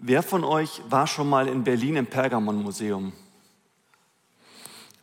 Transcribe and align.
Wer 0.00 0.22
von 0.22 0.44
euch 0.44 0.80
war 0.88 1.08
schon 1.08 1.28
mal 1.28 1.48
in 1.48 1.64
Berlin 1.64 1.96
im 1.96 2.06
Pergamon-Museum? 2.06 3.12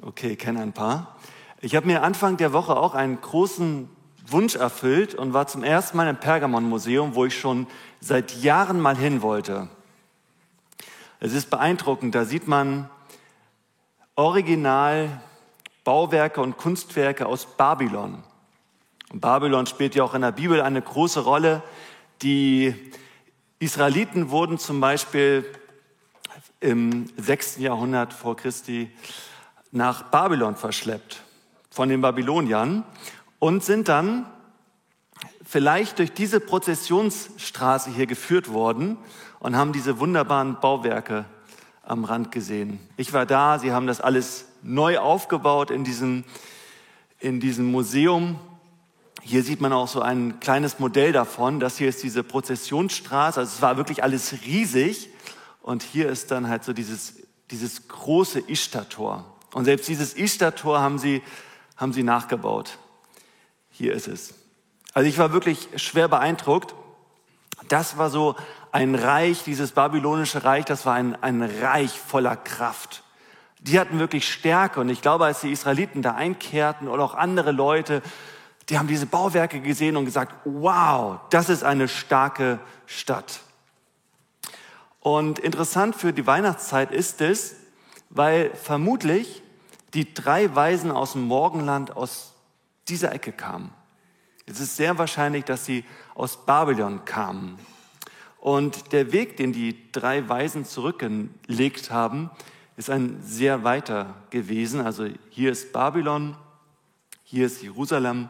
Okay, 0.02 0.38
kenne 0.38 0.62
ein 0.62 0.72
paar. 0.72 1.18
Ich 1.60 1.76
habe 1.76 1.86
mir 1.86 2.02
Anfang 2.02 2.38
der 2.38 2.54
Woche 2.54 2.78
auch 2.78 2.94
einen 2.94 3.20
großen 3.20 3.90
Wunsch 4.26 4.56
erfüllt 4.56 5.14
und 5.14 5.34
war 5.34 5.48
zum 5.48 5.66
ersten 5.66 5.98
Mal 5.98 6.08
im 6.08 6.16
Pergamon-Museum, 6.16 7.14
wo 7.14 7.26
ich 7.26 7.38
schon 7.38 7.68
seit 8.00 8.42
Jahren 8.42 8.80
mal 8.80 8.96
hin 8.96 9.22
wollte. 9.22 9.68
Es 11.20 11.34
ist 11.34 11.50
beeindruckend, 11.50 12.16
da 12.16 12.24
sieht 12.24 12.48
man 12.48 12.90
original 14.16 15.22
Bauwerke 15.84 16.40
und 16.40 16.56
Kunstwerke 16.56 17.26
aus 17.26 17.46
Babylon. 17.58 18.24
Und 19.12 19.20
Babylon 19.20 19.66
spielt 19.66 19.94
ja 19.94 20.06
auch 20.06 20.14
in 20.14 20.22
der 20.22 20.32
Bibel 20.32 20.62
eine 20.62 20.82
große 20.82 21.20
Rolle. 21.20 21.64
Die 22.22 22.94
Israeliten 23.60 24.32
wurden 24.32 24.58
zum 24.58 24.82
Beispiel 24.82 25.46
im 26.60 27.06
6. 27.16 27.58
Jahrhundert 27.58 28.12
vor 28.12 28.36
Christi 28.36 28.92
nach 29.72 30.04
Babylon 30.04 30.56
verschleppt 30.56 31.24
von 31.70 31.88
den 31.88 32.02
Babyloniern 32.02 32.84
und 33.40 33.64
sind 33.64 33.88
dann 33.88 34.26
vielleicht 35.46 36.00
durch 36.00 36.12
diese 36.12 36.42
Prozessionsstraße 36.42 37.92
hier 37.92 38.08
geführt 38.08 38.52
worden 38.52 38.98
und 39.40 39.56
haben 39.56 39.72
diese 39.72 40.00
wunderbaren 40.00 40.60
Bauwerke 40.60 41.26
am 41.84 42.04
Rand 42.04 42.32
gesehen. 42.32 42.80
Ich 42.98 43.14
war 43.14 43.26
da, 43.26 43.60
sie 43.60 43.72
haben 43.72 43.88
das 43.88 44.02
alles 44.02 44.48
neu 44.64 44.98
aufgebaut 44.98 45.72
in 45.72 45.86
diesem, 45.86 46.26
in 47.20 47.40
diesem 47.40 47.72
Museum. 47.72 48.38
Hier 49.28 49.42
sieht 49.42 49.60
man 49.60 49.74
auch 49.74 49.88
so 49.88 50.02
ein 50.02 50.40
kleines 50.40 50.78
Modell 50.78 51.12
davon. 51.12 51.60
Das 51.60 51.80
hier 51.80 51.90
ist 51.90 52.04
diese 52.04 52.22
Prozessionsstraße. 52.22 53.40
Also 53.40 53.54
es 53.56 53.62
war 53.64 53.76
wirklich 53.76 54.04
alles 54.04 54.36
riesig. 54.46 55.10
Und 55.64 55.82
hier 55.82 56.10
ist 56.10 56.30
dann 56.30 56.48
halt 56.48 56.64
so 56.64 56.74
dieses, 56.74 57.16
dieses 57.50 57.88
große 57.88 58.44
Ishtar-Tor. 58.48 59.26
Und 59.52 59.66
selbst 59.66 59.88
dieses 59.88 60.16
Ishtar-Tor 60.16 60.80
haben 60.80 61.00
sie, 61.00 61.24
haben 61.76 61.92
sie 61.92 62.04
nachgebaut. 62.04 62.78
Hier 63.72 63.94
ist 63.94 64.08
es. 64.08 64.36
Also 64.94 65.10
ich 65.10 65.18
war 65.18 65.34
wirklich 65.34 65.70
schwer 65.78 66.08
beeindruckt. 66.08 66.76
Das 67.68 67.98
war 67.98 68.12
so 68.12 68.36
ein 68.72 68.94
Reich, 68.94 69.42
dieses 69.44 69.72
babylonische 69.72 70.44
Reich, 70.44 70.66
das 70.66 70.86
war 70.86 70.94
ein, 70.94 71.16
ein 71.24 71.42
Reich 71.42 72.00
voller 72.00 72.36
Kraft. 72.36 73.02
Die 73.60 73.80
hatten 73.80 73.98
wirklich 73.98 74.32
Stärke 74.32 74.82
und 74.82 74.90
ich 74.90 75.02
glaube, 75.02 75.26
als 75.26 75.42
die 75.42 75.52
Israeliten 75.52 76.04
da 76.04 76.14
einkehrten 76.14 76.88
oder 76.88 77.04
auch 77.04 77.16
andere 77.16 77.52
Leute, 77.52 78.04
die 78.70 78.80
haben 78.80 78.88
diese 78.88 79.06
Bauwerke 79.06 79.62
gesehen 79.62 79.96
und 79.96 80.06
gesagt, 80.06 80.34
wow, 80.44 81.20
das 81.30 81.50
ist 81.50 81.64
eine 81.64 81.88
starke 81.88 82.60
Stadt. 82.86 83.42
Und 85.00 85.38
interessant 85.38 85.96
für 85.96 86.14
die 86.14 86.26
Weihnachtszeit 86.26 86.92
ist 86.92 87.22
es, 87.22 87.58
weil 88.10 88.52
vermutlich 88.56 89.44
die 89.94 90.14
drei 90.14 90.54
Weisen 90.56 90.92
aus 90.92 91.12
dem 91.12 91.24
Morgenland 91.24 91.96
aus 91.96 92.34
dieser 92.88 93.12
Ecke 93.12 93.32
kamen. 93.32 93.72
Es 94.48 94.60
ist 94.60 94.76
sehr 94.76 94.98
wahrscheinlich, 94.98 95.44
dass 95.46 95.66
sie 95.66 95.86
aus 96.16 96.46
Babylon 96.46 97.06
kamen. 97.06 97.58
Und 98.40 98.94
der 98.94 99.12
Weg, 99.12 99.38
den 99.38 99.54
die 99.54 99.92
drei 99.92 100.28
Weisen 100.30 100.66
zurückgelegt 100.66 101.90
haben, 101.90 102.30
ist 102.78 102.90
ein 102.90 103.22
sehr 103.24 103.64
weiter 103.64 104.14
gewesen. 104.30 104.82
Also 104.82 105.08
hier 105.30 105.52
ist 105.52 105.72
Babylon, 105.72 106.36
hier 107.24 107.48
ist 107.48 107.64
Jerusalem, 107.64 108.30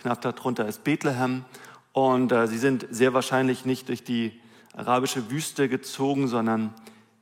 knapp 0.00 0.20
darunter 0.20 0.66
ist 0.66 0.84
Bethlehem. 0.84 1.44
Und 1.92 2.32
äh, 2.32 2.46
sie 2.46 2.58
sind 2.58 2.86
sehr 2.90 3.14
wahrscheinlich 3.14 3.64
nicht 3.64 3.88
durch 3.88 4.04
die 4.04 4.40
arabische 4.76 5.30
Wüste 5.30 5.68
gezogen, 5.68 6.28
sondern 6.28 6.72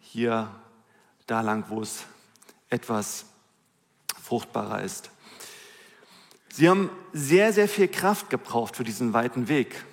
hier 0.01 0.51
da 1.27 1.41
lang, 1.41 1.65
wo 1.69 1.83
es 1.83 2.05
etwas 2.71 3.27
fruchtbarer 4.23 4.83
ist. 4.83 5.11
Sie 6.53 6.69
haben 6.69 6.91
sehr, 7.13 7.53
sehr 7.53 7.69
viel 7.69 7.89
Kraft 7.89 8.31
gebraucht 8.31 8.77
für 8.77 8.85
diesen 8.85 9.13
weiten 9.13 9.49
Weg. 9.49 9.85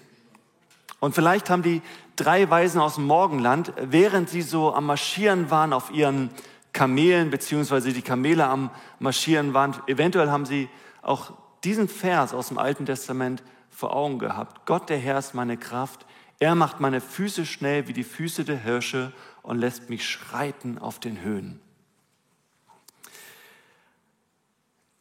Und 1.00 1.14
vielleicht 1.14 1.50
haben 1.50 1.62
die 1.62 1.82
drei 2.16 2.50
Weisen 2.50 2.82
aus 2.82 2.96
dem 2.96 3.06
Morgenland, 3.06 3.74
während 3.80 4.30
sie 4.30 4.42
so 4.42 4.74
am 4.74 4.86
Marschieren 4.86 5.52
waren 5.52 5.74
auf 5.74 5.92
ihren 5.92 6.30
Kamelen, 6.74 7.30
beziehungsweise 7.30 7.94
die 7.94 8.02
Kamele 8.02 8.46
am 8.46 8.70
Marschieren 9.00 9.54
waren, 9.54 9.76
eventuell 9.88 10.30
haben 10.30 10.46
sie 10.46 10.70
auch 11.02 11.34
diesen 11.66 11.88
Vers 11.88 12.34
aus 12.34 12.50
dem 12.50 12.58
Alten 12.58 12.86
Testament 12.86 13.44
vor 13.70 13.96
Augen 13.96 14.20
gehabt. 14.20 14.66
Gott, 14.66 14.90
der 14.90 14.98
Herr, 14.98 15.20
ist 15.20 15.34
meine 15.34 15.58
Kraft. 15.58 16.06
Er 16.40 16.56
macht 16.56 16.80
meine 16.80 17.02
Füße 17.02 17.46
schnell 17.46 17.88
wie 17.88 17.94
die 17.94 18.04
Füße 18.04 18.46
der 18.46 18.58
Hirsche 18.58 19.12
und 19.42 19.58
lässt 19.58 19.90
mich 19.90 20.08
schreiten 20.08 20.78
auf 20.78 21.00
den 21.00 21.22
Höhen. 21.22 21.60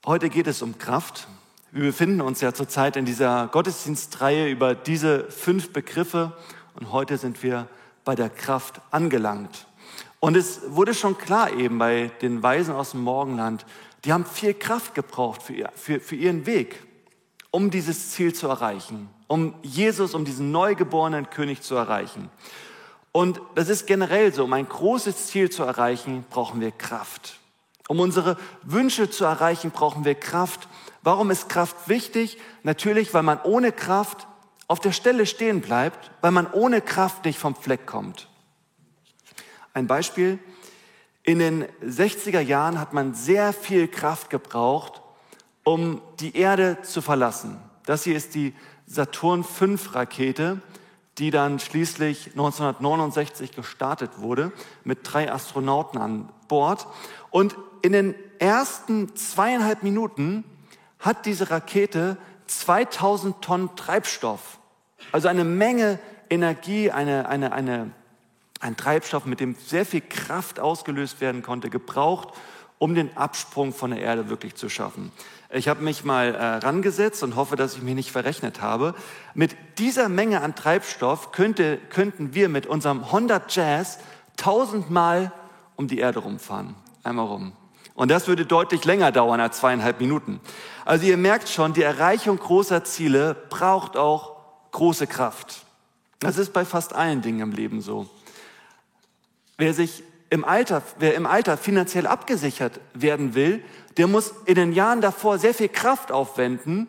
Heute 0.04 0.28
geht 0.28 0.46
es 0.46 0.62
um 0.62 0.78
Kraft 0.78 1.28
wir 1.74 1.82
befinden 1.82 2.20
uns 2.20 2.40
ja 2.40 2.54
zurzeit 2.54 2.96
in 2.96 3.04
dieser 3.04 3.48
Gottesdienstreihe 3.48 4.48
über 4.48 4.76
diese 4.76 5.28
fünf 5.28 5.72
Begriffe 5.72 6.32
und 6.78 6.92
heute 6.92 7.18
sind 7.18 7.42
wir 7.42 7.66
bei 8.04 8.14
der 8.14 8.30
Kraft 8.30 8.80
angelangt. 8.92 9.66
Und 10.20 10.36
es 10.36 10.60
wurde 10.68 10.94
schon 10.94 11.18
klar 11.18 11.52
eben 11.52 11.78
bei 11.78 12.12
den 12.22 12.44
Weisen 12.44 12.72
aus 12.76 12.92
dem 12.92 13.00
Morgenland, 13.00 13.66
die 14.04 14.12
haben 14.12 14.26
viel 14.26 14.54
Kraft 14.54 14.94
gebraucht 14.94 15.42
für, 15.42 15.54
ihr, 15.54 15.70
für, 15.74 16.00
für 16.00 16.16
ihren 16.16 16.46
Weg, 16.46 16.82
um 17.50 17.70
dieses 17.70 18.10
Ziel 18.10 18.34
zu 18.34 18.48
erreichen, 18.48 19.08
um 19.26 19.54
Jesus, 19.62 20.14
um 20.14 20.24
diesen 20.24 20.50
neugeborenen 20.50 21.30
König 21.30 21.62
zu 21.62 21.74
erreichen. 21.74 22.30
Und 23.12 23.40
das 23.54 23.68
ist 23.68 23.86
generell 23.86 24.32
so, 24.32 24.44
um 24.44 24.52
ein 24.52 24.68
großes 24.68 25.28
Ziel 25.28 25.50
zu 25.50 25.62
erreichen, 25.62 26.24
brauchen 26.30 26.60
wir 26.60 26.72
Kraft. 26.72 27.38
Um 27.88 28.00
unsere 28.00 28.36
Wünsche 28.62 29.10
zu 29.10 29.24
erreichen, 29.24 29.70
brauchen 29.70 30.04
wir 30.04 30.14
Kraft. 30.14 30.68
Warum 31.02 31.30
ist 31.30 31.48
Kraft 31.48 31.88
wichtig? 31.88 32.38
Natürlich, 32.62 33.14
weil 33.14 33.22
man 33.22 33.40
ohne 33.42 33.72
Kraft 33.72 34.26
auf 34.68 34.80
der 34.80 34.92
Stelle 34.92 35.26
stehen 35.26 35.60
bleibt, 35.60 36.10
weil 36.22 36.30
man 36.30 36.50
ohne 36.50 36.80
Kraft 36.80 37.24
nicht 37.24 37.38
vom 37.38 37.54
Fleck 37.54 37.86
kommt. 37.86 38.28
Ein 39.74 39.86
Beispiel. 39.86 40.38
In 41.26 41.38
den 41.38 41.64
60er 41.82 42.40
Jahren 42.40 42.78
hat 42.78 42.92
man 42.92 43.14
sehr 43.14 43.54
viel 43.54 43.88
Kraft 43.88 44.28
gebraucht, 44.28 45.00
um 45.64 46.02
die 46.20 46.36
Erde 46.36 46.76
zu 46.82 47.00
verlassen. 47.00 47.58
Das 47.86 48.04
hier 48.04 48.14
ist 48.14 48.34
die 48.34 48.54
Saturn 48.86 49.42
V 49.42 49.66
Rakete, 49.92 50.60
die 51.16 51.30
dann 51.30 51.60
schließlich 51.60 52.32
1969 52.32 53.52
gestartet 53.52 54.18
wurde 54.18 54.52
mit 54.84 54.98
drei 55.02 55.32
Astronauten 55.32 55.98
an 55.98 56.28
Bord. 56.46 56.86
Und 57.30 57.56
in 57.80 57.92
den 57.92 58.14
ersten 58.38 59.16
zweieinhalb 59.16 59.82
Minuten 59.82 60.44
hat 60.98 61.24
diese 61.24 61.50
Rakete 61.50 62.18
2000 62.48 63.40
Tonnen 63.40 63.74
Treibstoff, 63.76 64.58
also 65.10 65.28
eine 65.28 65.44
Menge 65.44 65.98
Energie, 66.28 66.90
eine, 66.90 67.28
eine, 67.30 67.52
eine, 67.52 67.92
ein 68.64 68.76
Treibstoff, 68.78 69.26
mit 69.26 69.40
dem 69.40 69.54
sehr 69.66 69.84
viel 69.84 70.00
Kraft 70.00 70.58
ausgelöst 70.58 71.20
werden 71.20 71.42
konnte, 71.42 71.68
gebraucht, 71.68 72.30
um 72.78 72.94
den 72.94 73.14
Absprung 73.14 73.74
von 73.74 73.90
der 73.90 74.00
Erde 74.00 74.30
wirklich 74.30 74.54
zu 74.54 74.70
schaffen. 74.70 75.12
Ich 75.50 75.68
habe 75.68 75.82
mich 75.82 76.02
mal 76.02 76.34
äh, 76.34 76.44
rangesetzt 76.56 77.22
und 77.22 77.36
hoffe, 77.36 77.56
dass 77.56 77.76
ich 77.76 77.82
mich 77.82 77.94
nicht 77.94 78.10
verrechnet 78.10 78.62
habe. 78.62 78.94
Mit 79.34 79.54
dieser 79.78 80.08
Menge 80.08 80.40
an 80.40 80.54
Treibstoff 80.54 81.30
könnte, 81.30 81.78
könnten 81.90 82.34
wir 82.34 82.48
mit 82.48 82.66
unserem 82.66 83.12
Honda 83.12 83.42
Jazz 83.48 83.98
tausendmal 84.38 85.30
um 85.76 85.86
die 85.86 85.98
Erde 85.98 86.20
rumfahren. 86.20 86.74
Einmal 87.02 87.26
rum. 87.26 87.52
Und 87.94 88.10
das 88.10 88.26
würde 88.26 88.46
deutlich 88.46 88.84
länger 88.86 89.12
dauern 89.12 89.40
als 89.40 89.58
zweieinhalb 89.58 90.00
Minuten. 90.00 90.40
Also 90.86 91.04
ihr 91.04 91.18
merkt 91.18 91.50
schon, 91.50 91.74
die 91.74 91.82
Erreichung 91.82 92.38
großer 92.38 92.82
Ziele 92.82 93.36
braucht 93.50 93.96
auch 93.96 94.36
große 94.72 95.06
Kraft. 95.06 95.64
Das 96.18 96.38
ist 96.38 96.54
bei 96.54 96.64
fast 96.64 96.94
allen 96.94 97.20
Dingen 97.20 97.40
im 97.40 97.52
Leben 97.52 97.82
so. 97.82 98.08
Wer 99.56 99.74
sich 99.74 100.02
im 100.30 100.44
Alter, 100.44 100.82
wer 100.98 101.14
im 101.14 101.26
Alter 101.26 101.56
finanziell 101.56 102.06
abgesichert 102.06 102.80
werden 102.92 103.34
will, 103.34 103.62
der 103.96 104.08
muss 104.08 104.34
in 104.46 104.56
den 104.56 104.72
Jahren 104.72 105.00
davor 105.00 105.38
sehr 105.38 105.54
viel 105.54 105.68
Kraft 105.68 106.10
aufwenden, 106.10 106.88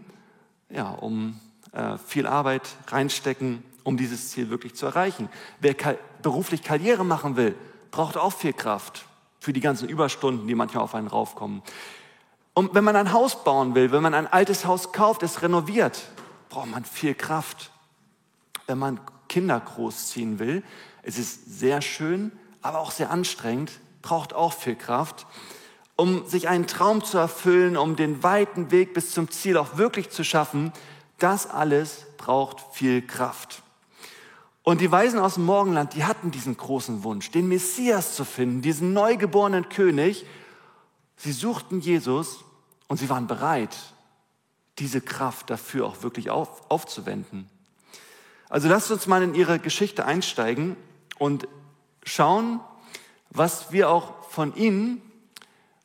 ja, 0.69 0.89
um 0.89 1.39
äh, 1.71 1.97
viel 1.97 2.25
Arbeit 2.25 2.63
reinstecken, 2.87 3.63
um 3.83 3.97
dieses 3.97 4.31
Ziel 4.31 4.49
wirklich 4.49 4.75
zu 4.75 4.87
erreichen. 4.87 5.29
Wer 5.59 5.75
beruflich 6.21 6.63
Karriere 6.63 7.05
machen 7.05 7.35
will, 7.35 7.55
braucht 7.91 8.17
auch 8.17 8.33
viel 8.33 8.53
Kraft 8.53 9.05
für 9.39 9.53
die 9.53 9.59
ganzen 9.59 9.87
Überstunden, 9.87 10.47
die 10.47 10.55
manchmal 10.55 10.83
auf 10.83 10.95
einen 10.95 11.07
raufkommen. 11.07 11.61
Und 12.55 12.73
wenn 12.73 12.83
man 12.83 12.95
ein 12.95 13.13
Haus 13.13 13.43
bauen 13.43 13.75
will, 13.75 13.91
wenn 13.91 14.01
man 14.01 14.13
ein 14.13 14.27
altes 14.27 14.65
Haus 14.65 14.91
kauft, 14.91 15.21
es 15.21 15.41
renoviert, 15.43 16.07
braucht 16.49 16.71
man 16.71 16.83
viel 16.83 17.13
Kraft. 17.13 17.69
Wenn 18.65 18.79
man 18.79 18.99
Kinder 19.29 19.59
großziehen 19.59 20.39
will, 20.39 20.63
es 21.03 21.19
ist 21.19 21.59
sehr 21.59 21.81
schön, 21.81 22.31
aber 22.65 22.79
auch 22.79 22.91
sehr 22.91 23.11
anstrengend, 23.11 23.71
braucht 24.01 24.33
auch 24.33 24.53
viel 24.53 24.75
Kraft. 24.75 25.27
Um 25.95 26.27
sich 26.27 26.49
einen 26.49 26.67
Traum 26.67 27.03
zu 27.03 27.17
erfüllen, 27.17 27.77
um 27.77 27.95
den 27.95 28.23
weiten 28.23 28.71
Weg 28.71 28.93
bis 28.93 29.11
zum 29.11 29.29
Ziel 29.31 29.57
auch 29.57 29.77
wirklich 29.77 30.09
zu 30.09 30.23
schaffen, 30.23 30.73
das 31.19 31.49
alles 31.49 32.05
braucht 32.17 32.57
viel 32.73 33.01
Kraft. 33.01 33.61
Und 34.63 34.81
die 34.81 34.91
Weisen 34.91 35.19
aus 35.19 35.35
dem 35.35 35.45
Morgenland, 35.45 35.93
die 35.93 36.05
hatten 36.05 36.31
diesen 36.31 36.57
großen 36.57 37.03
Wunsch, 37.03 37.29
den 37.29 37.47
Messias 37.47 38.15
zu 38.15 38.25
finden, 38.25 38.61
diesen 38.61 38.93
neugeborenen 38.93 39.69
König. 39.69 40.25
Sie 41.17 41.31
suchten 41.31 41.79
Jesus 41.79 42.43
und 42.87 42.97
sie 42.97 43.09
waren 43.09 43.27
bereit, 43.27 43.77
diese 44.79 45.01
Kraft 45.01 45.51
dafür 45.51 45.85
auch 45.85 46.01
wirklich 46.01 46.31
auf, 46.31 46.69
aufzuwenden. 46.69 47.47
Also 48.49 48.67
lasst 48.67 48.91
uns 48.91 49.05
mal 49.05 49.21
in 49.21 49.35
ihre 49.35 49.59
Geschichte 49.59 50.05
einsteigen 50.05 50.75
und 51.19 51.47
schauen, 52.05 52.61
was 53.31 53.73
wir 53.73 53.89
auch 53.89 54.23
von 54.29 54.55
ihnen 54.55 55.01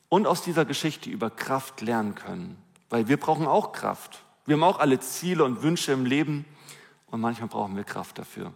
und 0.08 0.26
aus 0.26 0.43
dieser 0.43 0.64
Geschichte 0.64 1.11
über 1.11 1.31
Kraft 1.31 1.81
lernen 1.81 2.14
können. 2.14 2.56
Weil 2.88 3.08
wir 3.08 3.17
brauchen 3.17 3.46
auch 3.46 3.72
Kraft. 3.72 4.22
Wir 4.46 4.55
haben 4.55 4.62
auch 4.62 4.78
alle 4.78 5.00
Ziele 5.00 5.44
und 5.44 5.62
Wünsche 5.62 5.93
im 5.93 6.05
Leben 6.05 6.44
und 7.06 7.20
manchmal 7.20 7.49
brauchen 7.49 7.76
wir 7.76 7.84
Kraft 7.84 8.19
dafür. 8.19 8.52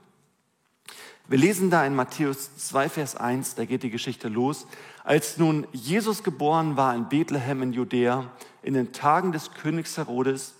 Wir 1.26 1.38
lesen 1.38 1.70
da 1.70 1.86
in 1.86 1.94
Matthäus 1.94 2.54
2, 2.56 2.88
Vers 2.90 3.16
1, 3.16 3.54
da 3.54 3.64
geht 3.64 3.82
die 3.82 3.90
Geschichte 3.90 4.28
los. 4.28 4.66
Als 5.04 5.38
nun 5.38 5.66
Jesus 5.72 6.22
geboren 6.22 6.76
war 6.76 6.94
in 6.94 7.08
Bethlehem 7.08 7.62
in 7.62 7.72
Judäa, 7.72 8.30
in 8.62 8.74
den 8.74 8.92
Tagen 8.92 9.32
des 9.32 9.52
Königs 9.52 9.96
Herodes, 9.96 10.54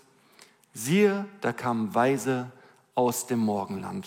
siehe, 0.72 1.26
da 1.42 1.52
kamen 1.52 1.94
Weise 1.94 2.50
aus 2.94 3.26
dem 3.26 3.40
Morgenland. 3.40 4.06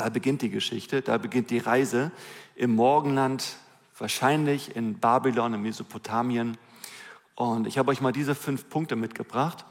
Da 0.00 0.08
beginnt 0.08 0.40
die 0.40 0.48
Geschichte, 0.48 1.02
da 1.02 1.18
beginnt 1.18 1.50
die 1.50 1.58
Reise 1.58 2.10
im 2.56 2.74
Morgenland, 2.74 3.56
wahrscheinlich 3.98 4.74
in 4.74 4.98
Babylon, 4.98 5.52
in 5.52 5.60
Mesopotamien. 5.60 6.56
Und 7.34 7.66
ich 7.66 7.76
habe 7.76 7.90
euch 7.90 8.00
mal 8.00 8.10
diese 8.10 8.34
fünf 8.34 8.70
Punkte 8.70 8.96
mitgebracht. 8.96 9.66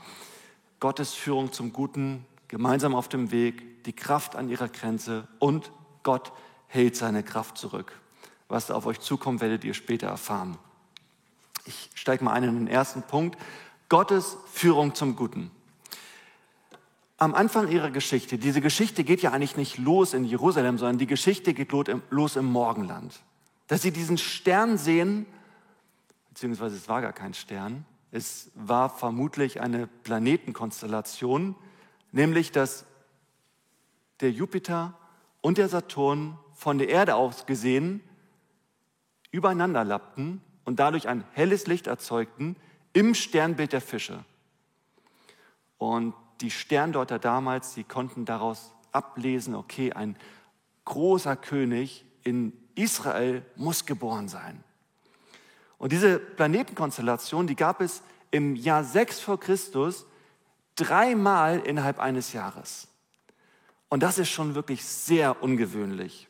Gottes 0.79 1.15
Führung 1.15 1.51
zum 1.51 1.73
Guten, 1.73 2.27
gemeinsam 2.47 2.93
auf 2.93 3.09
dem 3.09 3.31
Weg, 3.31 3.83
die 3.85 3.93
Kraft 3.93 4.35
an 4.35 4.49
ihrer 4.49 4.67
Grenze 4.67 5.27
und 5.39 5.71
Gott 6.03 6.31
hält 6.67 6.95
seine 6.95 7.23
Kraft 7.23 7.57
zurück. 7.57 7.99
Was 8.49 8.69
auf 8.69 8.85
euch 8.85 8.99
zukommt, 8.99 9.41
werdet 9.41 9.63
ihr 9.63 9.73
später 9.73 10.05
erfahren. 10.05 10.59
Ich 11.65 11.89
steige 11.95 12.23
mal 12.23 12.33
ein 12.33 12.43
in 12.43 12.53
den 12.53 12.67
ersten 12.67 13.01
Punkt. 13.01 13.35
Gottes 13.89 14.37
Führung 14.53 14.93
zum 14.93 15.15
Guten. 15.15 15.49
Am 17.19 17.36
Anfang 17.36 17.68
ihrer 17.68 17.92
Geschichte, 17.92 18.38
diese 18.38 18.62
Geschichte 18.62 19.04
geht 19.04 19.21
ja 19.21 19.31
eigentlich 19.31 19.57
nicht 19.57 19.77
los 19.77 20.13
in 20.13 20.24
Jerusalem, 20.24 20.77
sondern 20.77 20.98
die 20.98 21.06
Geschichte 21.06 21.54
geht 21.54 21.74
los 22.10 22.38
im 22.38 22.45
Morgenland. 22.45 23.19
Dass 23.68 23.81
sie 23.81 23.92
diesen 23.92 24.18
Stern 24.18 24.77
sehen, 24.77 25.25
beziehungsweise 26.30 26.77
es 26.77 26.88
war 26.88 27.01
gar 27.01 27.12
kein 27.12 27.33
Stern, 27.33 27.86
es 28.12 28.51
war 28.56 28.89
vermutlich 28.89 29.60
eine 29.60 29.88
Planetenkonstellation, 29.88 31.56
nämlich 32.13 32.54
dass 32.54 32.86
der 34.22 34.31
Jupiter 34.31 34.98
und 35.42 35.57
der 35.57 35.68
Saturn 35.68 36.39
von 36.54 36.77
der 36.77 36.88
Erde 36.88 37.15
aus 37.15 37.45
gesehen 37.45 38.01
übereinander 39.31 39.83
lappten 39.83 40.42
und 40.63 40.80
dadurch 40.80 41.10
ein 41.10 41.25
helles 41.33 41.68
Licht 41.68 41.88
erzeugten 41.88 42.56
im 42.94 43.13
Sternbild 43.13 43.74
der 43.74 43.81
Fische. 43.81 44.24
Und 45.77 46.13
die 46.41 46.51
Sterndeuter 46.51 47.19
damals, 47.19 47.74
die 47.74 47.83
konnten 47.83 48.25
daraus 48.25 48.71
ablesen, 48.91 49.56
okay, 49.56 49.94
ein 49.94 50.15
großer 50.86 51.36
König 51.36 52.06
in 52.24 52.53
Israel 52.75 53.45
muss 53.56 53.86
geboren 53.86 54.27
sein. 54.27 54.63
Und 55.77 55.91
diese 55.91 56.19
Planetenkonstellation, 56.19 57.47
die 57.47 57.56
gab 57.56 57.81
es 57.81 58.01
im 58.31 58.56
Jahr 58.56 58.83
6 58.83 59.19
vor 59.19 59.39
Christus 59.39 60.06
dreimal 60.75 61.59
innerhalb 61.59 62.00
eines 62.00 62.33
Jahres. 62.33 62.88
Und 63.89 64.03
das 64.03 64.18
ist 64.18 64.30
schon 64.30 64.56
wirklich 64.56 64.86
sehr 64.86 65.41
ungewöhnlich. 65.41 66.27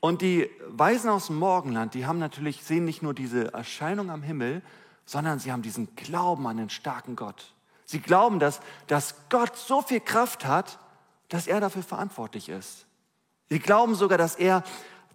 Und 0.00 0.20
die 0.22 0.50
Weisen 0.68 1.10
aus 1.10 1.28
dem 1.28 1.36
Morgenland, 1.36 1.94
die 1.94 2.06
haben 2.06 2.18
natürlich, 2.18 2.62
sehen 2.62 2.84
nicht 2.84 3.02
nur 3.02 3.14
diese 3.14 3.52
Erscheinung 3.54 4.10
am 4.10 4.22
Himmel, 4.22 4.62
sondern 5.06 5.38
sie 5.38 5.52
haben 5.52 5.62
diesen 5.62 5.96
Glauben 5.96 6.46
an 6.46 6.56
den 6.56 6.70
starken 6.70 7.16
Gott. 7.16 7.54
Sie 7.84 8.00
glauben, 8.00 8.38
dass, 8.38 8.60
dass 8.86 9.14
Gott 9.28 9.56
so 9.56 9.82
viel 9.82 10.00
Kraft 10.00 10.44
hat, 10.44 10.78
dass 11.28 11.46
er 11.46 11.60
dafür 11.60 11.82
verantwortlich 11.82 12.48
ist. 12.48 12.86
Sie 13.48 13.58
glauben 13.58 13.94
sogar, 13.94 14.18
dass 14.18 14.36
er 14.36 14.62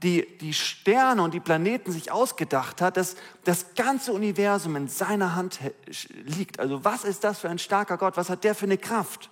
die, 0.03 0.37
die 0.37 0.53
Sterne 0.53 1.21
und 1.21 1.33
die 1.33 1.39
Planeten 1.39 1.91
sich 1.91 2.11
ausgedacht 2.11 2.81
hat, 2.81 2.95
dass 2.95 3.15
das 3.43 3.73
ganze 3.75 4.13
Universum 4.13 4.75
in 4.75 4.87
seiner 4.87 5.35
Hand 5.35 5.59
liegt. 6.11 6.59
Also 6.59 6.85
was 6.85 7.03
ist 7.03 7.23
das 7.23 7.39
für 7.39 7.49
ein 7.49 7.59
starker 7.59 7.97
Gott? 7.97 8.15
Was 8.15 8.29
hat 8.29 8.43
der 8.43 8.55
für 8.55 8.65
eine 8.65 8.77
Kraft? 8.77 9.29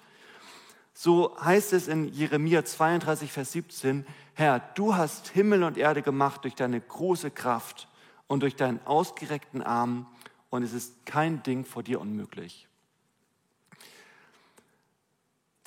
So 0.93 1.37
heißt 1.39 1.73
es 1.73 1.87
in 1.87 2.11
Jeremia 2.11 2.65
32, 2.65 3.31
Vers 3.31 3.51
17, 3.51 4.05
Herr, 4.33 4.59
du 4.75 4.95
hast 4.95 5.29
Himmel 5.29 5.63
und 5.63 5.77
Erde 5.77 6.01
gemacht 6.01 6.43
durch 6.43 6.55
deine 6.55 6.81
große 6.81 7.31
Kraft 7.31 7.87
und 8.25 8.41
durch 8.41 8.55
deinen 8.55 8.85
ausgereckten 8.85 9.61
Arm 9.61 10.07
und 10.49 10.63
es 10.63 10.73
ist 10.73 11.05
kein 11.05 11.43
Ding 11.43 11.65
vor 11.65 11.83
dir 11.83 12.01
unmöglich. 12.01 12.66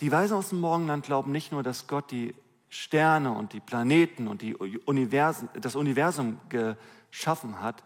Die 0.00 0.10
Weisen 0.10 0.34
aus 0.34 0.48
dem 0.48 0.60
Morgenland 0.60 1.04
glauben 1.04 1.30
nicht 1.30 1.52
nur, 1.52 1.62
dass 1.62 1.86
Gott 1.86 2.10
die 2.10 2.34
Sterne 2.70 3.32
und 3.32 3.52
die 3.52 3.60
Planeten 3.60 4.28
und 4.28 4.40
die 4.40 4.56
Universen, 4.56 5.48
das 5.60 5.76
Universum 5.76 6.40
geschaffen 6.48 7.60
hat, 7.60 7.84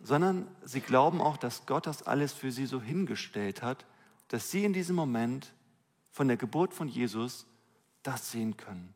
sondern 0.00 0.48
sie 0.64 0.80
glauben 0.80 1.20
auch, 1.20 1.36
dass 1.38 1.64
Gott 1.64 1.86
das 1.86 2.02
alles 2.02 2.32
für 2.32 2.52
sie 2.52 2.66
so 2.66 2.82
hingestellt 2.82 3.62
hat, 3.62 3.86
dass 4.28 4.50
sie 4.50 4.64
in 4.64 4.72
diesem 4.72 4.96
Moment 4.96 5.54
von 6.12 6.28
der 6.28 6.36
Geburt 6.36 6.74
von 6.74 6.88
Jesus 6.88 7.46
das 8.02 8.30
sehen 8.30 8.56
können. 8.56 8.92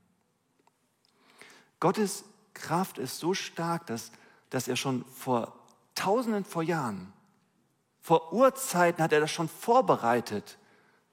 Gottes 1.79 2.25
Kraft 2.53 2.99
ist 2.99 3.19
so 3.19 3.33
stark, 3.33 3.87
dass, 3.87 4.13
dass 4.51 4.69
er 4.69 4.77
schon 4.77 5.05
vor 5.07 5.55
tausenden 5.95 6.45
vor 6.45 6.63
Jahren, 6.63 7.13
vor 8.01 8.33
Urzeiten 8.33 9.03
hat 9.03 9.13
er 9.13 9.21
das 9.21 9.31
schon 9.31 9.49
vorbereitet, 9.49 10.59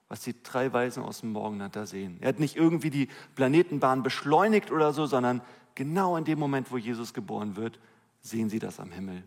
was 0.09 0.21
die 0.21 0.41
drei 0.41 0.71
Weisen 0.71 1.03
aus 1.03 1.19
dem 1.21 1.31
Morgenland 1.31 1.75
da 1.75 1.85
sehen. 1.85 2.17
Er 2.21 2.29
hat 2.29 2.39
nicht 2.39 2.55
irgendwie 2.55 2.89
die 2.89 3.09
Planetenbahn 3.35 4.03
beschleunigt 4.03 4.71
oder 4.71 4.93
so, 4.93 5.05
sondern 5.05 5.41
genau 5.75 6.15
in 6.17 6.23
dem 6.25 6.39
Moment, 6.39 6.71
wo 6.71 6.77
Jesus 6.77 7.13
geboren 7.13 7.55
wird, 7.55 7.79
sehen 8.21 8.49
sie 8.49 8.59
das 8.59 8.79
am 8.79 8.91
Himmel. 8.91 9.23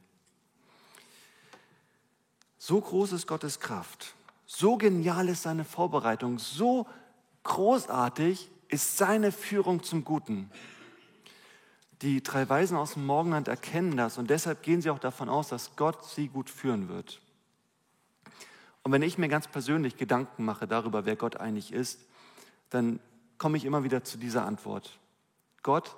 So 2.59 2.81
groß 2.81 3.13
ist 3.13 3.27
Gottes 3.27 3.61
Kraft. 3.61 4.15
So 4.47 4.77
genial 4.77 5.29
ist 5.29 5.43
seine 5.43 5.65
Vorbereitung, 5.65 6.39
so 6.39 6.87
großartig 7.45 8.51
ist 8.69 8.97
seine 8.97 9.33
Führung 9.33 9.83
zum 9.83 10.05
Guten. 10.05 10.51
Die 12.03 12.23
drei 12.23 12.49
Weisen 12.49 12.77
aus 12.77 12.95
dem 12.95 13.05
Morgenland 13.05 13.49
erkennen 13.49 13.97
das 13.97 14.19
und 14.19 14.31
deshalb 14.31 14.63
gehen 14.63 14.81
sie 14.81 14.91
auch 14.91 14.99
davon 14.99 15.29
aus, 15.29 15.49
dass 15.49 15.77
Gott 15.77 16.05
sie 16.05 16.29
gut 16.29 16.49
führen 16.49 16.89
wird. 16.89 17.21
Und 18.83 18.93
wenn 18.93 19.03
ich 19.03 19.19
mir 19.19 19.29
ganz 19.29 19.49
persönlich 19.49 19.97
Gedanken 19.97 20.45
mache 20.45 20.67
darüber, 20.67 21.05
wer 21.05 21.17
Gott 21.17 21.37
eigentlich 21.37 21.73
ist, 21.73 22.01
dann 22.71 23.01
komme 23.39 23.57
ich 23.57 23.65
immer 23.65 23.85
wieder 23.85 24.05
zu 24.05 24.19
dieser 24.19 24.45
Antwort. 24.45 24.99
Gott 25.63 25.97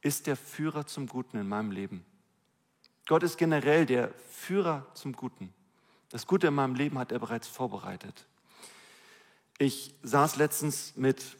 ist 0.00 0.26
der 0.26 0.36
Führer 0.36 0.86
zum 0.86 1.06
Guten 1.06 1.38
in 1.38 1.48
meinem 1.48 1.70
Leben. 1.70 2.04
Gott 3.06 3.22
ist 3.22 3.36
generell 3.36 3.86
der 3.86 4.12
Führer 4.30 4.86
zum 4.94 5.12
Guten. 5.12 5.52
Das 6.10 6.26
Gute 6.26 6.48
in 6.48 6.54
meinem 6.54 6.74
Leben 6.74 6.98
hat 6.98 7.12
er 7.12 7.18
bereits 7.18 7.48
vorbereitet. 7.48 8.26
Ich 9.58 9.94
saß 10.02 10.36
letztens 10.36 10.96
mit 10.96 11.36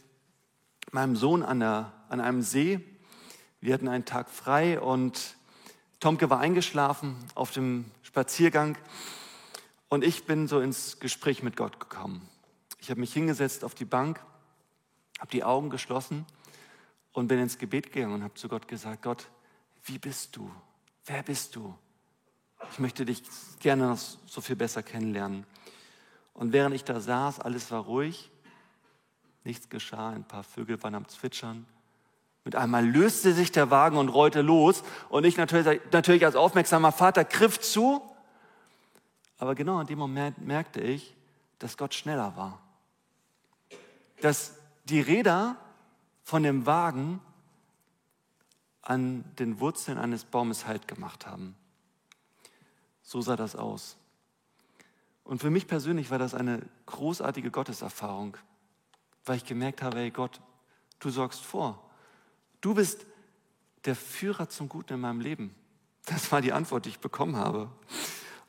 meinem 0.91 1.17
Sohn 1.17 1.43
an, 1.43 1.61
der, 1.61 1.93
an 2.09 2.21
einem 2.21 2.43
See. 2.43 2.81
Wir 3.61 3.75
hatten 3.75 3.89
einen 3.89 4.05
Tag 4.05 4.29
frei 4.29 4.81
und 4.81 5.37
Tomke 6.01 6.31
war 6.31 6.41
eingeschlafen 6.41 7.17
auf 7.35 7.53
dem 7.53 7.85
Spaziergang 8.03 8.77
und 9.93 10.05
ich 10.05 10.25
bin 10.25 10.49
so 10.49 10.61
ins 10.61 11.01
Gespräch 11.01 11.43
mit 11.43 11.55
Gott 11.55 11.79
gekommen. 11.79 12.27
Ich 12.81 12.89
habe 12.89 12.99
mich 12.99 13.13
hingesetzt 13.13 13.63
auf 13.63 13.75
die 13.75 13.85
Bank, 13.85 14.25
habe 15.21 15.31
die 15.31 15.45
Augen 15.45 15.69
geschlossen 15.69 16.25
und 17.13 17.29
bin 17.29 17.39
ins 17.39 17.59
Gebet 17.59 17.93
gegangen 17.93 18.15
und 18.15 18.23
habe 18.23 18.33
zu 18.33 18.49
Gott 18.49 18.69
gesagt, 18.69 19.03
Gott, 19.03 19.29
wie 19.85 19.99
bist 19.99 20.35
du? 20.35 20.51
Wer 21.05 21.23
bist 21.23 21.57
du? 21.57 21.75
Ich 22.71 22.79
möchte 22.79 23.05
dich 23.05 23.23
gerne 23.61 23.89
noch 23.89 23.99
so 23.99 24.41
viel 24.41 24.57
besser 24.57 24.83
kennenlernen. 24.83 25.45
Und 26.33 26.55
während 26.55 26.75
ich 26.75 26.85
da 26.85 26.99
saß, 26.99 27.41
alles 27.41 27.71
war 27.71 27.83
ruhig, 27.83 28.31
nichts 29.45 29.69
geschah, 29.69 30.09
ein 30.09 30.25
paar 30.25 30.43
Vögel 30.43 30.83
waren 30.83 30.95
am 30.95 31.07
Zwitschern. 31.07 31.67
Mit 32.45 32.57
einmal 32.57 32.89
löste 32.89 33.35
sich 33.35 33.53
der 33.53 33.71
Wagen 33.71 33.99
und 33.99 34.09
rollte 34.09 34.41
los. 34.41 34.85
Und 35.11 35.25
ich 35.25 35.37
natürlich, 35.37 35.83
natürlich 35.93 36.25
als 36.25 36.35
aufmerksamer 36.35 36.93
Vater 36.93 37.27
griff 37.27 37.61
zu. 37.61 38.01
Aber 39.43 39.57
genau 39.57 39.81
in 39.81 39.89
dem 39.89 39.99
Moment 39.99 40.39
merkte 40.39 40.81
ich, 40.81 41.17
dass 41.59 41.77
Gott 41.77 41.95
schneller 41.95 42.37
war. 42.37 42.63
Dass 44.21 44.55
die 44.85 45.01
Räder 45.01 45.57
von 46.23 46.45
dem 46.45 46.65
Wagen 46.65 47.21
an 48.83 49.25
den 49.41 49.59
Wurzeln 49.59 49.99
eines 49.99 50.25
Baumes 50.25 50.69
Halt 50.69 50.87
gemacht 50.87 51.27
haben. 51.27 51.57
So 53.03 53.21
sah 53.21 53.35
das 53.35 53.57
aus. 53.57 53.97
Und 55.25 55.41
für 55.41 55.51
mich 55.51 55.67
persönlich 55.67 56.13
war 56.13 56.21
das 56.21 56.35
eine 56.35 56.63
großartige 56.87 57.51
Gotteserfahrung, 57.51 58.37
weil 59.25 59.39
ich 59.39 59.45
gemerkt 59.45 59.83
habe, 59.83 59.99
hey 59.99 60.13
Gott, 60.13 60.41
du 61.01 61.11
sorgst 61.11 61.41
vor. 61.41 61.83
Du 62.61 62.75
bist 62.75 63.05
der 63.87 63.97
Führer 63.97 64.49
zum 64.49 64.69
Guten 64.69 64.93
in 64.93 65.01
meinem 65.01 65.21
Leben. 65.21 65.53
Das 66.07 66.31
war 66.31 66.41
die 66.41 66.53
Antwort, 66.53 66.85
die 66.85 66.91
ich 66.91 67.01
bekommen 67.01 67.35
habe. 67.35 67.73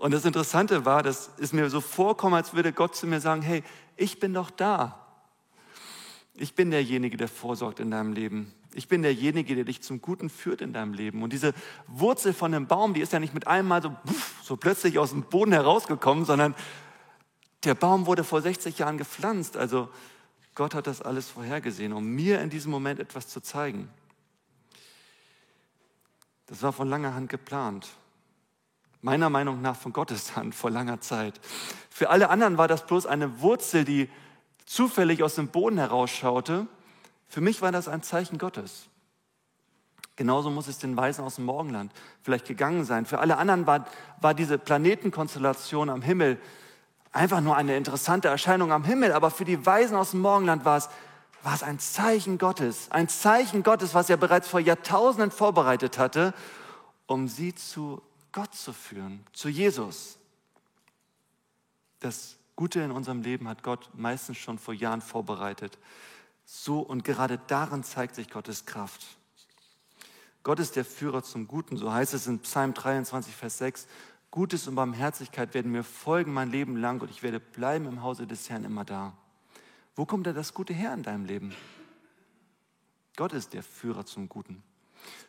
Und 0.03 0.11
das 0.11 0.25
Interessante 0.25 0.83
war, 0.83 1.01
dass 1.01 1.29
es 1.39 1.53
mir 1.53 1.69
so 1.69 1.79
vorkommt, 1.79 2.35
als 2.35 2.53
würde 2.53 2.73
Gott 2.73 2.93
zu 2.93 3.07
mir 3.07 3.21
sagen, 3.21 3.41
hey, 3.41 3.63
ich 3.95 4.19
bin 4.19 4.33
doch 4.33 4.51
da. 4.51 4.99
Ich 6.33 6.55
bin 6.55 6.71
derjenige, 6.71 7.15
der 7.15 7.29
vorsorgt 7.29 7.79
in 7.79 7.89
deinem 7.89 8.11
Leben. 8.11 8.53
Ich 8.73 8.89
bin 8.89 9.01
derjenige, 9.01 9.55
der 9.55 9.63
dich 9.63 9.81
zum 9.81 10.01
Guten 10.01 10.29
führt 10.29 10.59
in 10.59 10.73
deinem 10.73 10.93
Leben. 10.93 11.23
Und 11.23 11.31
diese 11.31 11.53
Wurzel 11.87 12.33
von 12.33 12.53
einem 12.53 12.67
Baum, 12.67 12.93
die 12.93 12.99
ist 12.99 13.13
ja 13.13 13.19
nicht 13.21 13.33
mit 13.33 13.47
einem 13.47 13.69
Mal 13.69 13.81
so, 13.81 13.95
so 14.43 14.57
plötzlich 14.57 14.99
aus 14.99 15.11
dem 15.11 15.23
Boden 15.23 15.53
herausgekommen, 15.53 16.25
sondern 16.25 16.53
der 17.63 17.73
Baum 17.73 18.05
wurde 18.05 18.25
vor 18.25 18.41
60 18.41 18.77
Jahren 18.79 18.97
gepflanzt. 18.97 19.55
Also 19.55 19.87
Gott 20.53 20.75
hat 20.75 20.85
das 20.85 21.01
alles 21.01 21.29
vorhergesehen, 21.29 21.93
um 21.93 22.05
mir 22.07 22.41
in 22.41 22.49
diesem 22.49 22.71
Moment 22.71 22.99
etwas 22.99 23.29
zu 23.29 23.39
zeigen. 23.39 23.87
Das 26.47 26.61
war 26.61 26.73
von 26.73 26.89
langer 26.89 27.13
Hand 27.13 27.29
geplant. 27.29 27.87
Meiner 29.03 29.29
Meinung 29.29 29.61
nach 29.61 29.75
von 29.75 29.91
Gottes 29.91 30.37
Hand 30.37 30.55
vor 30.55 30.71
langer 30.71 31.01
Zeit. 31.01 31.41
Für 31.89 32.09
alle 32.09 32.29
anderen 32.29 32.57
war 32.57 32.69
das 32.69 32.87
bloß 32.87 33.05
eine 33.05 33.41
Wurzel, 33.41 33.83
die 33.83 34.09
zufällig 34.65 35.23
aus 35.23 35.35
dem 35.35 35.49
Boden 35.49 35.77
herausschaute. 35.77 36.67
Für 37.27 37.41
mich 37.41 37.61
war 37.61 37.73
das 37.73 37.89
ein 37.89 38.01
Zeichen 38.01 38.37
Gottes. 38.37 38.87
Genauso 40.15 40.49
muss 40.51 40.69
es 40.69 40.77
den 40.77 40.95
Weisen 40.95 41.25
aus 41.25 41.35
dem 41.35 41.43
Morgenland 41.43 41.91
vielleicht 42.21 42.47
gegangen 42.47 42.85
sein. 42.85 43.05
Für 43.05 43.19
alle 43.19 43.35
anderen 43.37 43.67
war, 43.67 43.85
war 44.21 44.33
diese 44.33 44.57
Planetenkonstellation 44.57 45.89
am 45.89 46.01
Himmel 46.01 46.39
einfach 47.11 47.41
nur 47.41 47.57
eine 47.57 47.75
interessante 47.75 48.29
Erscheinung 48.29 48.71
am 48.71 48.85
Himmel, 48.85 49.11
aber 49.11 49.31
für 49.31 49.43
die 49.43 49.65
Weisen 49.65 49.97
aus 49.97 50.11
dem 50.11 50.21
Morgenland 50.21 50.63
war 50.63 50.77
es, 50.77 50.87
war 51.43 51.53
es 51.53 51.61
ein 51.61 51.77
Zeichen 51.77 52.37
Gottes, 52.37 52.87
ein 52.89 53.09
Zeichen 53.09 53.63
Gottes, 53.63 53.93
was 53.93 54.09
er 54.09 54.15
bereits 54.15 54.47
vor 54.47 54.61
Jahrtausenden 54.61 55.29
vorbereitet 55.29 55.97
hatte, 55.97 56.33
um 57.05 57.27
sie 57.27 57.53
zu 57.53 58.01
Gott 58.33 58.53
zu 58.53 58.73
führen, 58.73 59.25
zu 59.31 59.47
Jesus. 59.47 60.17
Das 61.99 62.35
Gute 62.55 62.81
in 62.81 62.91
unserem 62.91 63.21
Leben 63.21 63.47
hat 63.47 63.63
Gott 63.63 63.89
meistens 63.93 64.37
schon 64.37 64.59
vor 64.59 64.73
Jahren 64.73 65.01
vorbereitet. 65.01 65.79
So 66.45 66.79
und 66.79 67.05
gerade 67.05 67.39
darin 67.47 67.83
zeigt 67.83 68.15
sich 68.15 68.29
Gottes 68.29 68.65
Kraft. 68.65 69.05
Gott 70.43 70.59
ist 70.59 70.75
der 70.75 70.83
Führer 70.83 71.23
zum 71.23 71.47
Guten, 71.47 71.77
so 71.77 71.93
heißt 71.93 72.13
es 72.13 72.27
in 72.27 72.39
Psalm 72.39 72.73
23, 72.73 73.33
Vers 73.33 73.59
6. 73.59 73.87
Gutes 74.29 74.67
und 74.67 74.75
Barmherzigkeit 74.75 75.53
werden 75.53 75.71
mir 75.71 75.83
folgen 75.83 76.33
mein 76.33 76.51
Leben 76.51 76.75
lang 76.75 77.01
und 77.01 77.09
ich 77.11 77.23
werde 77.23 77.39
bleiben 77.39 77.85
im 77.85 78.01
Hause 78.01 78.27
des 78.27 78.49
Herrn 78.49 78.65
immer 78.65 78.83
da. 78.83 79.13
Wo 79.95 80.05
kommt 80.05 80.27
da 80.27 80.33
das 80.33 80.53
Gute 80.53 80.73
her 80.73 80.93
in 80.93 81.03
deinem 81.03 81.25
Leben? 81.25 81.55
Gott 83.15 83.31
ist 83.31 83.53
der 83.53 83.63
Führer 83.63 84.05
zum 84.05 84.27
Guten. 84.27 84.63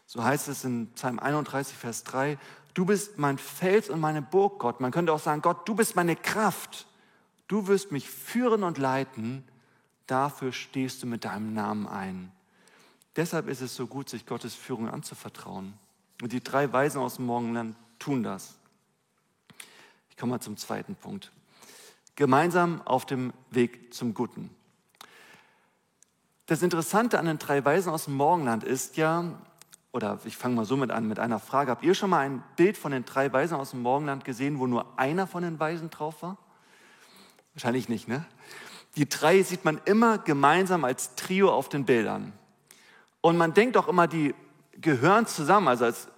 So 0.06 0.22
heißt 0.22 0.48
es 0.48 0.64
in 0.64 0.92
Psalm 0.92 1.18
31, 1.18 1.76
Vers 1.76 2.04
3, 2.04 2.38
du 2.74 2.84
bist 2.84 3.18
mein 3.18 3.38
Fels 3.38 3.88
und 3.88 4.00
meine 4.00 4.22
Burg, 4.22 4.58
Gott. 4.58 4.80
Man 4.80 4.92
könnte 4.92 5.12
auch 5.12 5.20
sagen, 5.20 5.42
Gott, 5.42 5.68
du 5.68 5.74
bist 5.74 5.96
meine 5.96 6.16
Kraft. 6.16 6.86
Du 7.48 7.66
wirst 7.66 7.92
mich 7.92 8.08
führen 8.08 8.62
und 8.62 8.78
leiten. 8.78 9.44
Dafür 10.06 10.52
stehst 10.52 11.02
du 11.02 11.06
mit 11.06 11.24
deinem 11.24 11.54
Namen 11.54 11.86
ein. 11.86 12.32
Deshalb 13.16 13.48
ist 13.48 13.60
es 13.60 13.74
so 13.74 13.86
gut, 13.86 14.08
sich 14.08 14.26
Gottes 14.26 14.54
Führung 14.54 14.88
anzuvertrauen. 14.88 15.74
Und 16.22 16.32
die 16.32 16.42
drei 16.42 16.72
Weisen 16.72 17.00
aus 17.00 17.16
dem 17.16 17.26
Morgenland 17.26 17.76
tun 17.98 18.22
das. 18.22 18.54
Ich 20.10 20.16
komme 20.16 20.30
mal 20.30 20.40
zum 20.40 20.56
zweiten 20.56 20.94
Punkt. 20.94 21.32
Gemeinsam 22.16 22.82
auf 22.82 23.06
dem 23.06 23.32
Weg 23.50 23.92
zum 23.92 24.14
Guten. 24.14 24.50
Das 26.46 26.62
Interessante 26.62 27.18
an 27.18 27.26
den 27.26 27.38
drei 27.38 27.64
Weisen 27.64 27.90
aus 27.90 28.04
dem 28.04 28.14
Morgenland 28.14 28.64
ist 28.64 28.96
ja, 28.96 29.24
oder 29.94 30.18
ich 30.24 30.36
fange 30.36 30.56
mal 30.56 30.64
so 30.64 30.76
mit 30.76 30.90
an, 30.90 31.06
mit 31.06 31.20
einer 31.20 31.38
Frage. 31.38 31.70
Habt 31.70 31.84
ihr 31.84 31.94
schon 31.94 32.10
mal 32.10 32.18
ein 32.18 32.42
Bild 32.56 32.76
von 32.76 32.90
den 32.90 33.04
drei 33.04 33.32
Weisen 33.32 33.56
aus 33.56 33.70
dem 33.70 33.82
Morgenland 33.82 34.24
gesehen, 34.24 34.58
wo 34.58 34.66
nur 34.66 34.98
einer 34.98 35.28
von 35.28 35.44
den 35.44 35.60
Weisen 35.60 35.88
drauf 35.88 36.20
war? 36.20 36.36
Wahrscheinlich 37.54 37.88
nicht, 37.88 38.08
ne? 38.08 38.24
Die 38.96 39.08
drei 39.08 39.40
sieht 39.44 39.64
man 39.64 39.80
immer 39.84 40.18
gemeinsam 40.18 40.84
als 40.84 41.14
Trio 41.14 41.52
auf 41.52 41.68
den 41.68 41.84
Bildern. 41.84 42.32
Und 43.20 43.36
man 43.36 43.54
denkt 43.54 43.76
auch 43.76 43.86
immer, 43.86 44.08
die 44.08 44.34
gehören 44.80 45.26
zusammen. 45.26 45.68
Also 45.68 45.84
als, 45.84 46.08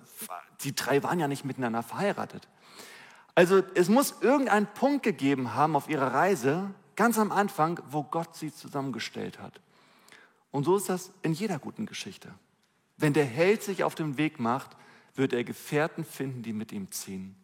die 0.61 0.75
drei 0.75 1.03
waren 1.03 1.21
ja 1.21 1.29
nicht 1.29 1.45
miteinander 1.45 1.83
verheiratet. 1.83 2.49
Also 3.35 3.63
es 3.75 3.91
muss 3.91 4.23
irgendeinen 4.23 4.69
Punkt 4.69 5.03
gegeben 5.03 5.53
haben 5.53 5.77
auf 5.77 5.91
ihrer 5.91 6.15
Reise, 6.15 6.71
ganz 6.97 7.19
am 7.19 7.31
Anfang, 7.31 7.79
wo 7.91 8.05
Gott 8.05 8.37
sie 8.37 8.55
zusammengestellt 8.55 9.39
hat. 9.39 9.61
Und 10.51 10.65
so 10.65 10.79
ist 10.79 10.89
das 10.89 11.13
in 11.21 11.35
jeder 11.35 11.59
guten 11.59 11.85
Geschichte. 11.85 12.33
Wenn 12.97 13.13
der 13.13 13.25
Held 13.25 13.63
sich 13.63 13.85
auf 13.85 13.95
den 13.95 14.19
Weg 14.19 14.39
macht, 14.39 14.77
wird 15.15 15.33
er 15.33 15.45
Gefährten 15.45 16.05
finden, 16.05 16.43
die 16.43 16.53
mit 16.53 16.73
ihm 16.73 16.91
ziehen. 16.91 17.37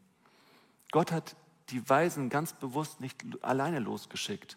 Gott 0.90 1.12
hat 1.12 1.36
die 1.70 1.88
Weisen 1.88 2.28
ganz 2.28 2.52
bewusst 2.52 3.00
nicht 3.00 3.22
alleine 3.42 3.78
losgeschickt. 3.78 4.56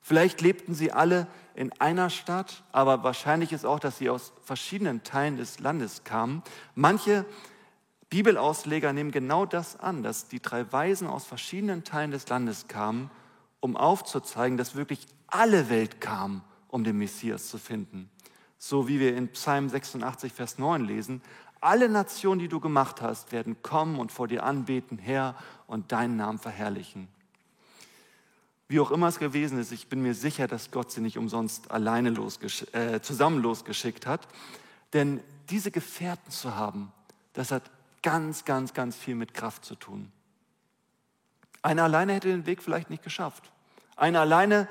Vielleicht 0.00 0.40
lebten 0.40 0.74
sie 0.74 0.92
alle 0.92 1.26
in 1.54 1.72
einer 1.80 2.10
Stadt, 2.10 2.62
aber 2.72 3.02
wahrscheinlich 3.02 3.52
ist 3.52 3.64
auch, 3.64 3.80
dass 3.80 3.98
sie 3.98 4.10
aus 4.10 4.32
verschiedenen 4.42 5.02
Teilen 5.02 5.38
des 5.38 5.60
Landes 5.60 6.04
kamen. 6.04 6.42
Manche 6.74 7.24
Bibelausleger 8.10 8.92
nehmen 8.92 9.10
genau 9.10 9.46
das 9.46 9.80
an, 9.80 10.02
dass 10.02 10.28
die 10.28 10.40
drei 10.40 10.70
Weisen 10.70 11.08
aus 11.08 11.24
verschiedenen 11.24 11.84
Teilen 11.84 12.10
des 12.10 12.28
Landes 12.28 12.68
kamen, 12.68 13.10
um 13.60 13.76
aufzuzeigen, 13.76 14.58
dass 14.58 14.76
wirklich 14.76 15.06
alle 15.26 15.70
Welt 15.70 16.00
kam, 16.00 16.42
um 16.68 16.84
den 16.84 16.98
Messias 16.98 17.48
zu 17.48 17.56
finden. 17.56 18.10
So 18.66 18.88
wie 18.88 18.98
wir 18.98 19.14
in 19.14 19.28
Psalm 19.28 19.68
86, 19.68 20.32
Vers 20.32 20.56
9 20.56 20.86
lesen, 20.86 21.20
alle 21.60 21.86
Nationen, 21.90 22.38
die 22.38 22.48
du 22.48 22.60
gemacht 22.60 23.02
hast, 23.02 23.30
werden 23.30 23.60
kommen 23.60 23.98
und 23.98 24.10
vor 24.10 24.26
dir 24.26 24.42
anbeten, 24.42 24.96
Herr, 24.96 25.34
und 25.66 25.92
deinen 25.92 26.16
Namen 26.16 26.38
verherrlichen. 26.38 27.08
Wie 28.66 28.80
auch 28.80 28.90
immer 28.90 29.08
es 29.08 29.18
gewesen 29.18 29.58
ist, 29.58 29.70
ich 29.70 29.88
bin 29.88 30.00
mir 30.00 30.14
sicher, 30.14 30.48
dass 30.48 30.70
Gott 30.70 30.90
sie 30.90 31.02
nicht 31.02 31.18
umsonst 31.18 31.70
alleine 31.72 32.08
losgesch 32.08 32.64
äh, 32.72 33.02
zusammen 33.02 33.42
losgeschickt 33.42 34.06
hat. 34.06 34.26
Denn 34.94 35.20
diese 35.50 35.70
Gefährten 35.70 36.30
zu 36.30 36.56
haben, 36.56 36.90
das 37.34 37.50
hat 37.50 37.70
ganz, 38.02 38.46
ganz, 38.46 38.72
ganz 38.72 38.96
viel 38.96 39.14
mit 39.14 39.34
Kraft 39.34 39.66
zu 39.66 39.74
tun. 39.74 40.10
Einer 41.60 41.82
alleine 41.82 42.14
hätte 42.14 42.28
den 42.28 42.46
Weg 42.46 42.62
vielleicht 42.62 42.88
nicht 42.88 43.02
geschafft. 43.02 43.52
Einer 43.94 44.20
alleine 44.20 44.68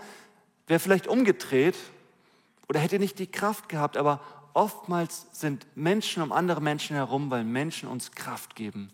wäre 0.65 0.79
vielleicht 0.79 1.05
umgedreht 1.05 1.75
oder 2.73 2.79
hätte 2.79 2.97
nicht 2.97 3.19
die 3.19 3.27
Kraft 3.27 3.69
gehabt, 3.69 3.97
aber 3.97 4.19
oftmals 4.55 5.27
sind 5.31 5.67
Menschen 5.75 6.23
um 6.23 6.31
andere 6.31 6.59
Menschen 6.59 6.95
herum, 6.95 7.29
weil 7.29 7.43
Menschen 7.43 7.87
uns 7.87 8.13
Kraft 8.13 8.55
geben. 8.55 8.89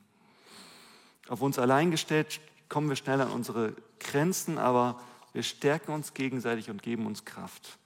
Auf 1.29 1.41
uns 1.41 1.57
allein 1.57 1.89
gestellt 1.89 2.41
kommen 2.67 2.89
wir 2.89 2.97
schnell 2.97 3.21
an 3.21 3.31
unsere 3.31 3.73
Grenzen, 4.01 4.57
aber 4.57 4.99
wir 5.31 5.43
stärken 5.43 5.93
uns 5.93 6.13
gegenseitig 6.13 6.69
und 6.69 6.83
geben 6.83 7.05
uns 7.05 7.23
Kraft. 7.23 7.77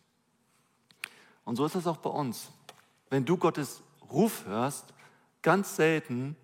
Und 1.45 1.57
so 1.57 1.65
ist 1.67 1.75
das 1.75 1.85
auch 1.85 1.97
bei 1.97 2.09
uns. 2.09 2.49
Wenn 3.11 3.23
du 3.23 3.37
Gottes 3.37 3.83
Ruf 4.09 4.45
hörst, 4.47 4.95
ganz 5.43 5.75
selten 5.75 6.35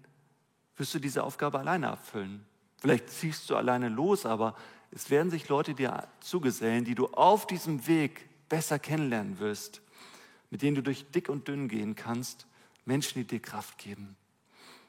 wirst 0.76 0.94
du 0.94 1.00
diese 1.00 1.24
Aufgabe 1.24 1.58
alleine 1.58 1.88
erfüllen. 1.88 2.46
Vielleicht 2.78 3.10
ziehst 3.10 3.50
du 3.50 3.56
alleine 3.56 3.90
los, 3.90 4.28
aber 4.28 4.54
es 4.92 5.10
werden 5.10 5.32
sich 5.32 5.50
Leute 5.50 5.74
dir 5.74 6.08
zugesellen, 6.20 6.86
die 6.86 6.94
du 6.94 7.08
auf 7.08 7.48
diesem 7.48 7.88
Weg 7.88 8.30
besser 8.50 8.80
kennenlernen 8.80 9.40
wirst, 9.40 9.82
mit 10.50 10.62
denen 10.62 10.76
du 10.76 10.84
durch 10.84 11.10
dick 11.12 11.30
und 11.30 11.48
dünn 11.48 11.68
gehen 11.68 11.96
kannst, 11.96 12.48
Menschen, 12.86 13.20
die 13.20 13.28
dir 13.28 13.40
Kraft 13.40 13.78
geben. 13.78 14.16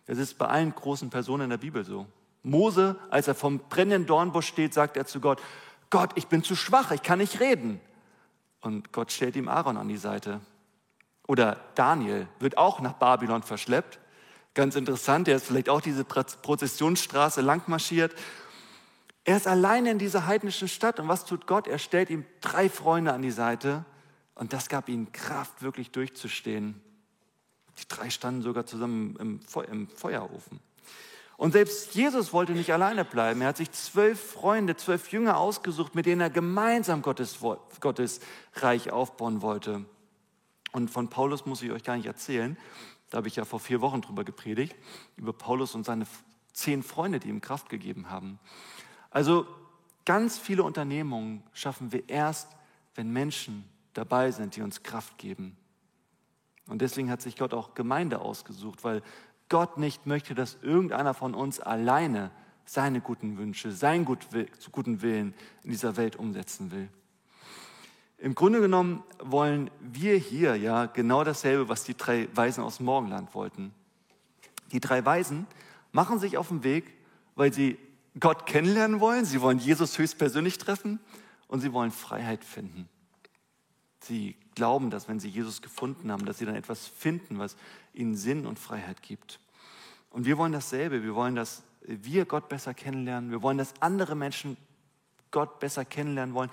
Das 0.06 0.18
ist 0.18 0.38
bei 0.38 0.46
allen 0.46 0.74
großen 0.74 1.10
Personen 1.10 1.44
in 1.44 1.50
der 1.50 1.58
Bibel 1.58 1.84
so. 1.84 2.06
Mose, 2.42 2.96
als 3.10 3.28
er 3.28 3.34
vom 3.34 3.58
brennenden 3.58 4.06
Dornbusch 4.06 4.46
steht, 4.46 4.72
sagt 4.72 4.96
er 4.96 5.06
zu 5.06 5.20
Gott, 5.20 5.42
Gott, 5.90 6.12
ich 6.14 6.26
bin 6.26 6.42
zu 6.42 6.56
schwach, 6.56 6.90
ich 6.90 7.02
kann 7.02 7.18
nicht 7.18 7.40
reden. 7.40 7.80
Und 8.60 8.92
Gott 8.92 9.12
stellt 9.12 9.36
ihm 9.36 9.48
Aaron 9.48 9.76
an 9.76 9.88
die 9.88 9.96
Seite. 9.96 10.40
Oder 11.26 11.60
Daniel 11.74 12.26
wird 12.38 12.56
auch 12.56 12.80
nach 12.80 12.94
Babylon 12.94 13.42
verschleppt 13.42 14.00
Ganz 14.54 14.74
interessant, 14.74 15.28
er 15.28 15.36
ist 15.36 15.46
vielleicht 15.46 15.68
auch 15.68 15.80
diese 15.80 16.04
Prozessionsstraße 16.04 17.40
langmarschiert. 17.40 18.14
Er 19.24 19.36
ist 19.36 19.46
alleine 19.46 19.90
in 19.90 19.98
dieser 19.98 20.26
heidnischen 20.26 20.68
Stadt 20.68 20.98
und 20.98 21.08
was 21.08 21.24
tut 21.24 21.46
Gott? 21.46 21.68
Er 21.68 21.78
stellt 21.78 22.10
ihm 22.10 22.24
drei 22.40 22.68
Freunde 22.68 23.12
an 23.12 23.22
die 23.22 23.30
Seite 23.30 23.84
und 24.34 24.52
das 24.52 24.68
gab 24.68 24.88
ihm 24.88 25.12
Kraft, 25.12 25.62
wirklich 25.62 25.90
durchzustehen. 25.90 26.80
Die 27.78 27.88
drei 27.88 28.10
standen 28.10 28.42
sogar 28.42 28.66
zusammen 28.66 29.16
im, 29.16 29.40
Fe 29.42 29.62
im 29.70 29.88
Feuerofen. 29.88 30.60
Und 31.36 31.52
selbst 31.52 31.94
Jesus 31.94 32.34
wollte 32.34 32.52
nicht 32.52 32.72
alleine 32.72 33.04
bleiben. 33.04 33.40
Er 33.40 33.48
hat 33.48 33.56
sich 33.56 33.70
zwölf 33.72 34.20
Freunde, 34.20 34.76
zwölf 34.76 35.10
Jünger 35.10 35.38
ausgesucht, 35.38 35.94
mit 35.94 36.04
denen 36.04 36.20
er 36.20 36.28
gemeinsam 36.28 37.00
Gottes, 37.00 37.38
Gottes 37.80 38.20
Reich 38.56 38.90
aufbauen 38.90 39.40
wollte. 39.40 39.86
Und 40.72 40.90
von 40.90 41.08
Paulus 41.08 41.46
muss 41.46 41.62
ich 41.62 41.70
euch 41.70 41.82
gar 41.82 41.96
nicht 41.96 42.06
erzählen. 42.06 42.58
Da 43.08 43.18
habe 43.18 43.28
ich 43.28 43.36
ja 43.36 43.44
vor 43.44 43.58
vier 43.58 43.80
Wochen 43.80 44.02
drüber 44.02 44.24
gepredigt, 44.24 44.76
über 45.16 45.32
Paulus 45.32 45.74
und 45.74 45.84
seine 45.84 46.06
zehn 46.52 46.82
Freunde, 46.82 47.20
die 47.20 47.28
ihm 47.28 47.40
Kraft 47.40 47.70
gegeben 47.70 48.10
haben. 48.10 48.38
Also 49.10 49.46
ganz 50.04 50.38
viele 50.38 50.62
Unternehmungen 50.62 51.42
schaffen 51.52 51.92
wir 51.92 52.08
erst, 52.08 52.48
wenn 52.94 53.12
Menschen 53.12 53.64
dabei 53.92 54.30
sind, 54.30 54.56
die 54.56 54.62
uns 54.62 54.82
Kraft 54.82 55.18
geben. 55.18 55.56
Und 56.68 56.80
deswegen 56.82 57.10
hat 57.10 57.20
sich 57.20 57.36
Gott 57.36 57.52
auch 57.52 57.74
Gemeinde 57.74 58.20
ausgesucht, 58.20 58.84
weil 58.84 59.02
Gott 59.48 59.78
nicht 59.78 60.06
möchte, 60.06 60.34
dass 60.34 60.58
irgendeiner 60.62 61.14
von 61.14 61.34
uns 61.34 61.58
alleine 61.58 62.30
seine 62.64 63.00
guten 63.00 63.36
Wünsche, 63.36 63.72
seinen 63.72 64.04
guten 64.04 65.02
Willen 65.02 65.34
in 65.64 65.70
dieser 65.70 65.96
Welt 65.96 66.14
umsetzen 66.14 66.70
will. 66.70 66.88
Im 68.18 68.34
Grunde 68.34 68.60
genommen 68.60 69.02
wollen 69.18 69.70
wir 69.80 70.16
hier 70.16 70.54
ja 70.54 70.86
genau 70.86 71.24
dasselbe, 71.24 71.68
was 71.68 71.84
die 71.84 71.96
drei 71.96 72.28
Weisen 72.34 72.62
aus 72.62 72.78
Morgenland 72.78 73.34
wollten. 73.34 73.72
Die 74.72 74.78
drei 74.78 75.04
Weisen 75.04 75.46
machen 75.90 76.20
sich 76.20 76.36
auf 76.36 76.48
den 76.48 76.62
Weg, 76.62 76.94
weil 77.34 77.52
sie 77.52 77.76
Gott 78.18 78.46
kennenlernen 78.46 79.00
wollen, 79.00 79.24
sie 79.24 79.40
wollen 79.40 79.58
Jesus 79.58 79.98
höchstpersönlich 79.98 80.58
treffen 80.58 80.98
und 81.46 81.60
sie 81.60 81.72
wollen 81.72 81.92
Freiheit 81.92 82.44
finden. 82.44 82.88
Sie 84.02 84.36
glauben, 84.54 84.90
dass 84.90 85.08
wenn 85.08 85.20
sie 85.20 85.28
Jesus 85.28 85.62
gefunden 85.62 86.10
haben, 86.10 86.24
dass 86.26 86.38
sie 86.38 86.46
dann 86.46 86.56
etwas 86.56 86.86
finden, 86.86 87.38
was 87.38 87.56
ihnen 87.92 88.16
Sinn 88.16 88.46
und 88.46 88.58
Freiheit 88.58 89.02
gibt. 89.02 89.38
Und 90.10 90.24
wir 90.24 90.38
wollen 90.38 90.52
dasselbe. 90.52 91.02
Wir 91.02 91.14
wollen, 91.14 91.36
dass 91.36 91.62
wir 91.82 92.24
Gott 92.24 92.48
besser 92.48 92.74
kennenlernen. 92.74 93.30
Wir 93.30 93.42
wollen, 93.42 93.58
dass 93.58 93.74
andere 93.80 94.14
Menschen 94.14 94.56
Gott 95.30 95.60
besser 95.60 95.84
kennenlernen 95.84 96.34
wollen. 96.34 96.50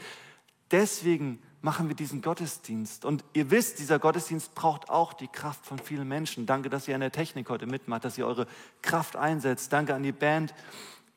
Deswegen 0.71 1.41
machen 1.61 1.87
wir 1.87 1.95
diesen 1.95 2.21
Gottesdienst. 2.21 3.05
Und 3.05 3.23
ihr 3.33 3.49
wisst, 3.49 3.79
dieser 3.79 3.99
Gottesdienst 3.99 4.53
braucht 4.53 4.89
auch 4.89 5.13
die 5.13 5.27
Kraft 5.27 5.65
von 5.65 5.79
vielen 5.79 6.07
Menschen. 6.07 6.45
Danke, 6.45 6.69
dass 6.69 6.87
ihr 6.87 6.95
an 6.95 7.01
der 7.01 7.11
Technik 7.11 7.49
heute 7.49 7.65
mitmacht, 7.65 8.05
dass 8.05 8.17
ihr 8.17 8.27
eure 8.27 8.47
Kraft 8.81 9.15
einsetzt. 9.15 9.73
Danke 9.73 9.95
an 9.95 10.03
die 10.03 10.11
Band, 10.11 10.53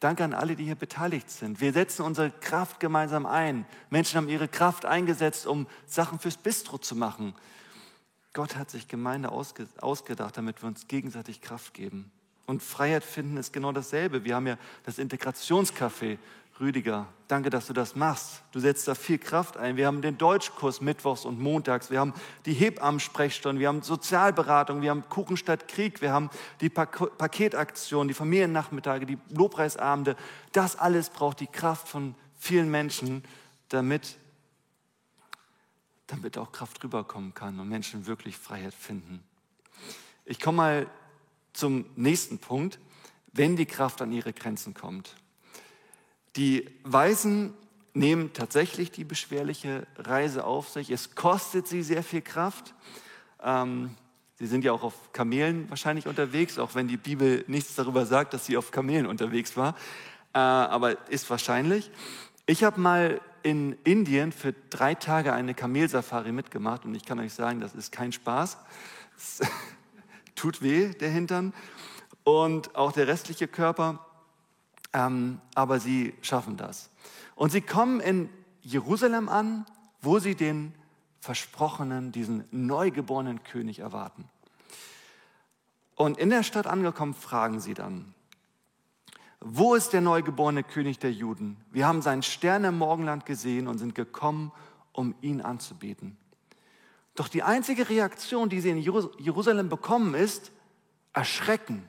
Danke 0.00 0.24
an 0.24 0.32
alle, 0.32 0.56
die 0.56 0.64
hier 0.64 0.76
beteiligt 0.76 1.30
sind. 1.30 1.60
Wir 1.60 1.74
setzen 1.74 2.02
unsere 2.02 2.30
Kraft 2.30 2.80
gemeinsam 2.80 3.26
ein. 3.26 3.66
Menschen 3.90 4.16
haben 4.16 4.30
ihre 4.30 4.48
Kraft 4.48 4.86
eingesetzt, 4.86 5.46
um 5.46 5.66
Sachen 5.86 6.18
fürs 6.18 6.38
Bistro 6.38 6.78
zu 6.78 6.96
machen. 6.96 7.34
Gott 8.32 8.56
hat 8.56 8.70
sich 8.70 8.88
Gemeinde 8.88 9.30
ausgedacht, 9.30 10.36
damit 10.36 10.62
wir 10.62 10.68
uns 10.68 10.88
gegenseitig 10.88 11.42
Kraft 11.42 11.74
geben. 11.74 12.10
Und 12.46 12.62
Freiheit 12.62 13.04
finden 13.04 13.36
ist 13.36 13.52
genau 13.52 13.72
dasselbe. 13.72 14.24
Wir 14.24 14.36
haben 14.36 14.46
ja 14.46 14.56
das 14.84 14.98
Integrationscafé 14.98 16.18
Rüdiger, 16.60 17.08
danke, 17.26 17.48
dass 17.48 17.68
du 17.68 17.72
das 17.72 17.96
machst. 17.96 18.42
Du 18.52 18.60
setzt 18.60 18.86
da 18.86 18.94
viel 18.94 19.16
Kraft 19.16 19.56
ein. 19.56 19.78
Wir 19.78 19.86
haben 19.86 20.02
den 20.02 20.18
Deutschkurs 20.18 20.82
mittwochs 20.82 21.24
und 21.24 21.40
montags. 21.40 21.90
Wir 21.90 21.98
haben 21.98 22.12
die 22.44 22.52
Hebammensprechstunde. 22.52 23.58
Wir 23.58 23.68
haben 23.68 23.80
Sozialberatung. 23.80 24.82
Wir 24.82 24.90
haben 24.90 25.08
Kuchen 25.08 25.38
statt 25.38 25.68
Krieg. 25.68 26.02
Wir 26.02 26.12
haben 26.12 26.28
die 26.60 26.68
Paketaktion, 26.68 28.08
die 28.08 28.14
Familiennachmittage, 28.14 29.06
die 29.06 29.16
Lobpreisabende. 29.30 30.16
Das 30.52 30.76
alles 30.76 31.08
braucht 31.08 31.40
die 31.40 31.46
Kraft 31.46 31.88
von 31.88 32.14
vielen 32.36 32.70
Menschen, 32.70 33.24
damit, 33.70 34.18
damit 36.08 36.36
auch 36.36 36.52
Kraft 36.52 36.84
rüberkommen 36.84 37.32
kann 37.32 37.58
und 37.58 37.70
Menschen 37.70 38.06
wirklich 38.06 38.36
Freiheit 38.36 38.74
finden. 38.74 39.24
Ich 40.26 40.40
komme 40.40 40.56
mal 40.56 40.86
zum 41.54 41.86
nächsten 41.96 42.38
Punkt, 42.38 42.78
wenn 43.32 43.56
die 43.56 43.66
Kraft 43.66 44.02
an 44.02 44.12
ihre 44.12 44.34
Grenzen 44.34 44.74
kommt. 44.74 45.16
Die 46.36 46.68
Weisen 46.84 47.54
nehmen 47.92 48.32
tatsächlich 48.32 48.90
die 48.90 49.04
beschwerliche 49.04 49.86
Reise 49.96 50.44
auf 50.44 50.68
sich. 50.68 50.90
Es 50.90 51.14
kostet 51.14 51.66
sie 51.66 51.82
sehr 51.82 52.02
viel 52.02 52.22
Kraft. 52.22 52.74
Ähm, 53.42 53.96
sie 54.38 54.46
sind 54.46 54.64
ja 54.64 54.72
auch 54.72 54.82
auf 54.82 55.12
Kamelen 55.12 55.68
wahrscheinlich 55.70 56.06
unterwegs, 56.06 56.58
auch 56.58 56.74
wenn 56.74 56.88
die 56.88 56.96
Bibel 56.96 57.44
nichts 57.48 57.74
darüber 57.74 58.06
sagt, 58.06 58.32
dass 58.32 58.46
sie 58.46 58.56
auf 58.56 58.70
Kamelen 58.70 59.06
unterwegs 59.06 59.56
war. 59.56 59.74
Äh, 60.32 60.38
aber 60.38 61.08
ist 61.10 61.28
wahrscheinlich. 61.30 61.90
Ich 62.46 62.62
habe 62.64 62.80
mal 62.80 63.20
in 63.42 63.76
Indien 63.84 64.32
für 64.32 64.54
drei 64.70 64.94
Tage 64.94 65.32
eine 65.32 65.54
Kamelsafari 65.54 66.32
mitgemacht 66.32 66.84
und 66.84 66.94
ich 66.94 67.04
kann 67.04 67.18
euch 67.18 67.32
sagen, 67.32 67.60
das 67.60 67.74
ist 67.74 67.90
kein 67.90 68.12
Spaß. 68.12 68.58
Es 69.16 69.40
tut 70.34 70.62
weh, 70.62 70.90
der 70.90 71.10
Hintern 71.10 71.52
und 72.22 72.76
auch 72.76 72.92
der 72.92 73.08
restliche 73.08 73.48
Körper. 73.48 74.06
Ähm, 74.92 75.40
aber 75.54 75.78
sie 75.78 76.14
schaffen 76.22 76.56
das. 76.56 76.90
Und 77.34 77.52
sie 77.52 77.60
kommen 77.60 78.00
in 78.00 78.28
Jerusalem 78.62 79.28
an, 79.28 79.66
wo 80.00 80.18
sie 80.18 80.34
den 80.34 80.74
versprochenen, 81.20 82.12
diesen 82.12 82.44
neugeborenen 82.50 83.44
König 83.44 83.78
erwarten. 83.80 84.28
Und 85.94 86.18
in 86.18 86.30
der 86.30 86.42
Stadt 86.42 86.66
angekommen, 86.66 87.12
fragen 87.12 87.60
sie 87.60 87.74
dann, 87.74 88.14
wo 89.40 89.74
ist 89.74 89.92
der 89.92 90.00
neugeborene 90.00 90.62
König 90.62 90.98
der 90.98 91.12
Juden? 91.12 91.58
Wir 91.70 91.86
haben 91.86 92.02
seinen 92.02 92.22
Stern 92.22 92.64
im 92.64 92.78
Morgenland 92.78 93.26
gesehen 93.26 93.68
und 93.68 93.78
sind 93.78 93.94
gekommen, 93.94 94.50
um 94.92 95.14
ihn 95.20 95.40
anzubeten. 95.40 96.16
Doch 97.14 97.28
die 97.28 97.42
einzige 97.42 97.88
Reaktion, 97.90 98.48
die 98.48 98.60
sie 98.60 98.70
in 98.70 98.78
Jerusalem 98.78 99.68
bekommen, 99.68 100.14
ist 100.14 100.52
Erschrecken. 101.12 101.88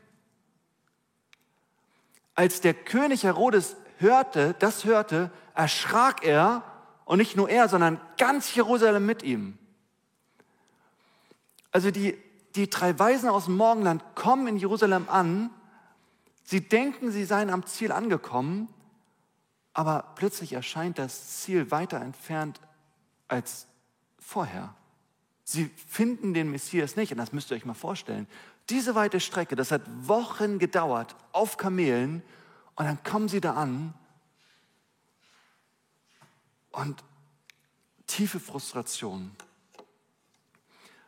Als 2.42 2.60
der 2.60 2.74
König 2.74 3.24
Herodes 3.24 3.76
hörte, 4.00 4.56
das 4.58 4.84
hörte, 4.84 5.30
erschrak 5.54 6.26
er 6.26 6.64
und 7.06 7.20
nicht 7.20 7.36
nur 7.36 7.48
er, 7.48 7.70
sondern 7.70 8.02
ganz 8.18 8.56
Jerusalem 8.56 9.06
mit 9.06 9.22
ihm. 9.22 9.60
Also 11.72 11.92
die, 11.92 12.18
die 12.56 12.68
drei 12.68 12.98
Weisen 12.98 13.30
aus 13.30 13.46
dem 13.46 13.58
Morgenland 13.58 14.04
kommen 14.16 14.48
in 14.48 14.58
Jerusalem 14.58 15.08
an, 15.08 15.52
sie 16.44 16.68
denken, 16.68 17.12
sie 17.12 17.26
seien 17.26 17.52
am 17.52 17.64
Ziel 17.68 17.92
angekommen, 17.92 18.70
aber 19.74 20.12
plötzlich 20.16 20.54
erscheint 20.54 20.98
das 20.98 21.42
Ziel 21.42 21.70
weiter 21.70 22.02
entfernt 22.02 22.60
als 23.28 23.68
vorher. 24.18 24.74
Sie 25.44 25.70
finden 25.88 26.34
den 26.34 26.50
Messias 26.50 26.96
nicht 26.96 27.12
und 27.12 27.20
das 27.20 27.34
müsst 27.34 27.52
ihr 27.52 27.58
euch 27.58 27.66
mal 27.66 27.76
vorstellen. 27.76 28.26
Diese 28.72 28.96
weite 28.96 29.20
Strecke, 29.20 29.58
das 29.58 29.70
hat 29.70 29.82
Wochen 30.08 30.58
gedauert 30.58 31.18
auf 31.34 31.58
Kamelen 31.58 32.24
und 32.76 32.86
dann 32.86 33.04
kommen 33.04 33.28
sie 33.28 33.42
da 33.42 33.56
an 33.56 33.94
und 36.72 37.04
tiefe 38.08 38.40
Frustration. 38.40 39.32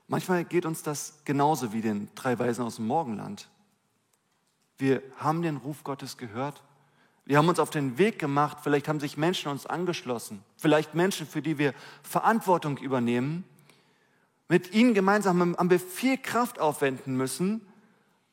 Manchmal 0.09 0.43
geht 0.43 0.65
uns 0.65 0.83
das 0.83 1.21
genauso 1.23 1.71
wie 1.71 1.79
den 1.79 2.09
drei 2.15 2.37
Weisen 2.37 2.65
aus 2.65 2.75
dem 2.75 2.87
Morgenland. 2.87 3.47
Wir 4.77 5.01
haben 5.15 5.41
den 5.41 5.55
Ruf 5.55 5.85
Gottes 5.85 6.17
gehört. 6.17 6.61
Wir 7.23 7.37
haben 7.37 7.47
uns 7.47 7.59
auf 7.59 7.69
den 7.69 7.97
Weg 7.97 8.19
gemacht. 8.19 8.57
Vielleicht 8.61 8.89
haben 8.89 8.99
sich 8.99 9.15
Menschen 9.15 9.49
uns 9.49 9.65
angeschlossen. 9.65 10.43
Vielleicht 10.57 10.95
Menschen, 10.95 11.25
für 11.25 11.41
die 11.41 11.57
wir 11.57 11.73
Verantwortung 12.03 12.77
übernehmen 12.77 13.45
mit 14.49 14.73
ihnen 14.73 14.93
gemeinsam 14.93 15.39
haben 15.57 15.69
wir 15.69 15.79
viel 15.79 16.17
Kraft 16.17 16.59
aufwenden 16.59 17.15
müssen, 17.15 17.61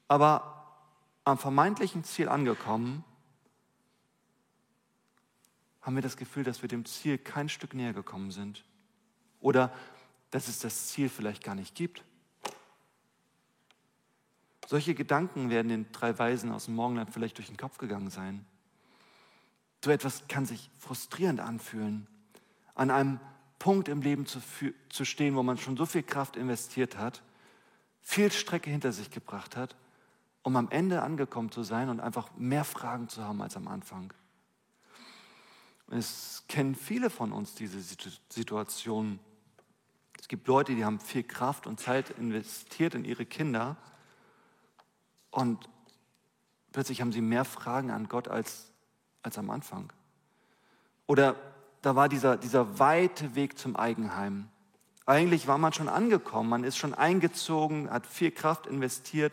aber 0.09 0.67
am 1.25 1.39
vermeintlichen 1.39 2.05
Ziel 2.05 2.29
angekommen, 2.29 3.05
haben 5.83 5.95
wir 5.95 6.03
das 6.03 6.17
Gefühl, 6.17 6.45
dass 6.45 6.63
wir 6.63 6.69
dem 6.69 6.85
Ziel 6.85 7.17
kein 7.17 7.49
Stück 7.49 7.75
näher 7.75 7.93
gekommen 7.93 8.31
sind. 8.31 8.65
Oder 9.41 9.73
dass 10.31 10.49
es 10.49 10.59
das 10.59 10.89
Ziel 10.89 11.09
vielleicht 11.09 11.43
gar 11.43 11.55
nicht 11.55 11.75
gibt. 11.75 12.05
Solche 14.67 14.95
Gedanken 14.95 15.51
werden 15.51 15.69
den 15.69 15.93
drei 15.93 16.17
Weisen 16.19 16.53
aus 16.53 16.67
dem 16.67 16.75
Morgenland 16.75 17.13
vielleicht 17.13 17.39
durch 17.39 17.49
den 17.49 17.57
Kopf 17.57 17.79
gegangen 17.79 18.11
sein. 18.11 18.45
So 19.85 19.91
etwas 19.91 20.29
kann 20.29 20.47
sich 20.47 20.71
frustrierend 20.79 21.41
anfühlen. 21.41 22.07
An 22.75 22.91
einem 22.91 23.19
Punkt 23.61 23.89
im 23.89 24.01
Leben 24.01 24.27
zu, 24.27 24.41
zu 24.89 25.05
stehen, 25.05 25.37
wo 25.37 25.45
man 25.45 25.59
schon 25.59 25.77
so 25.77 25.87
viel 25.87 26.03
Kraft 26.03 26.35
investiert 26.35 26.97
hat, 26.97 27.23
viel 28.01 28.33
Strecke 28.33 28.71
hinter 28.71 28.91
sich 28.91 29.11
gebracht 29.11 29.55
hat, 29.55 29.77
um 30.43 30.57
am 30.57 30.71
Ende 30.71 31.03
angekommen 31.03 31.53
zu 31.53 31.63
sein 31.63 31.91
und 31.91 32.01
einfach 32.01 32.31
mehr 32.37 32.65
Fragen 32.65 33.09
zu 33.09 33.23
haben 33.23 33.41
als 33.43 33.57
am 33.57 33.69
Anfang. 33.69 34.13
Es 35.91 36.45
kennen 36.49 36.75
viele 36.75 37.11
von 37.11 37.33
uns 37.33 37.55
diese 37.55 37.81
Situation. 38.31 39.21
Es 40.19 40.27
gibt 40.27 40.49
Leute, 40.49 40.75
die 40.75 40.85
haben 40.85 40.99
viel 40.99 41.25
Kraft 41.25 41.67
und 41.67 41.79
Zeit 41.79 42.11
investiert 42.11 42.95
in 42.95 43.05
ihre 43.05 43.27
Kinder 43.27 43.77
und 45.31 45.69
plötzlich 46.73 47.03
haben 47.03 47.13
sie 47.13 47.21
mehr 47.21 47.45
Fragen 47.45 47.91
an 47.91 48.09
Gott 48.09 48.29
als, 48.29 48.73
als 49.23 49.37
am 49.37 49.51
Anfang. 49.51 49.93
Oder 51.07 51.37
da 51.83 51.97
war 51.97 52.09
dieser, 52.09 52.37
dieser 52.37 52.79
weite 52.79 53.35
Weg 53.35 53.59
zum 53.59 53.77
Eigenheim. 53.77 54.49
Eigentlich 55.07 55.47
war 55.47 55.59
man 55.59 55.73
schon 55.73 55.89
angekommen, 55.89 56.49
man 56.49 56.65
ist 56.65 56.77
schon 56.77 56.95
eingezogen, 56.95 57.91
hat 57.91 58.07
viel 58.07 58.31
Kraft 58.31 58.67
investiert 58.67 59.33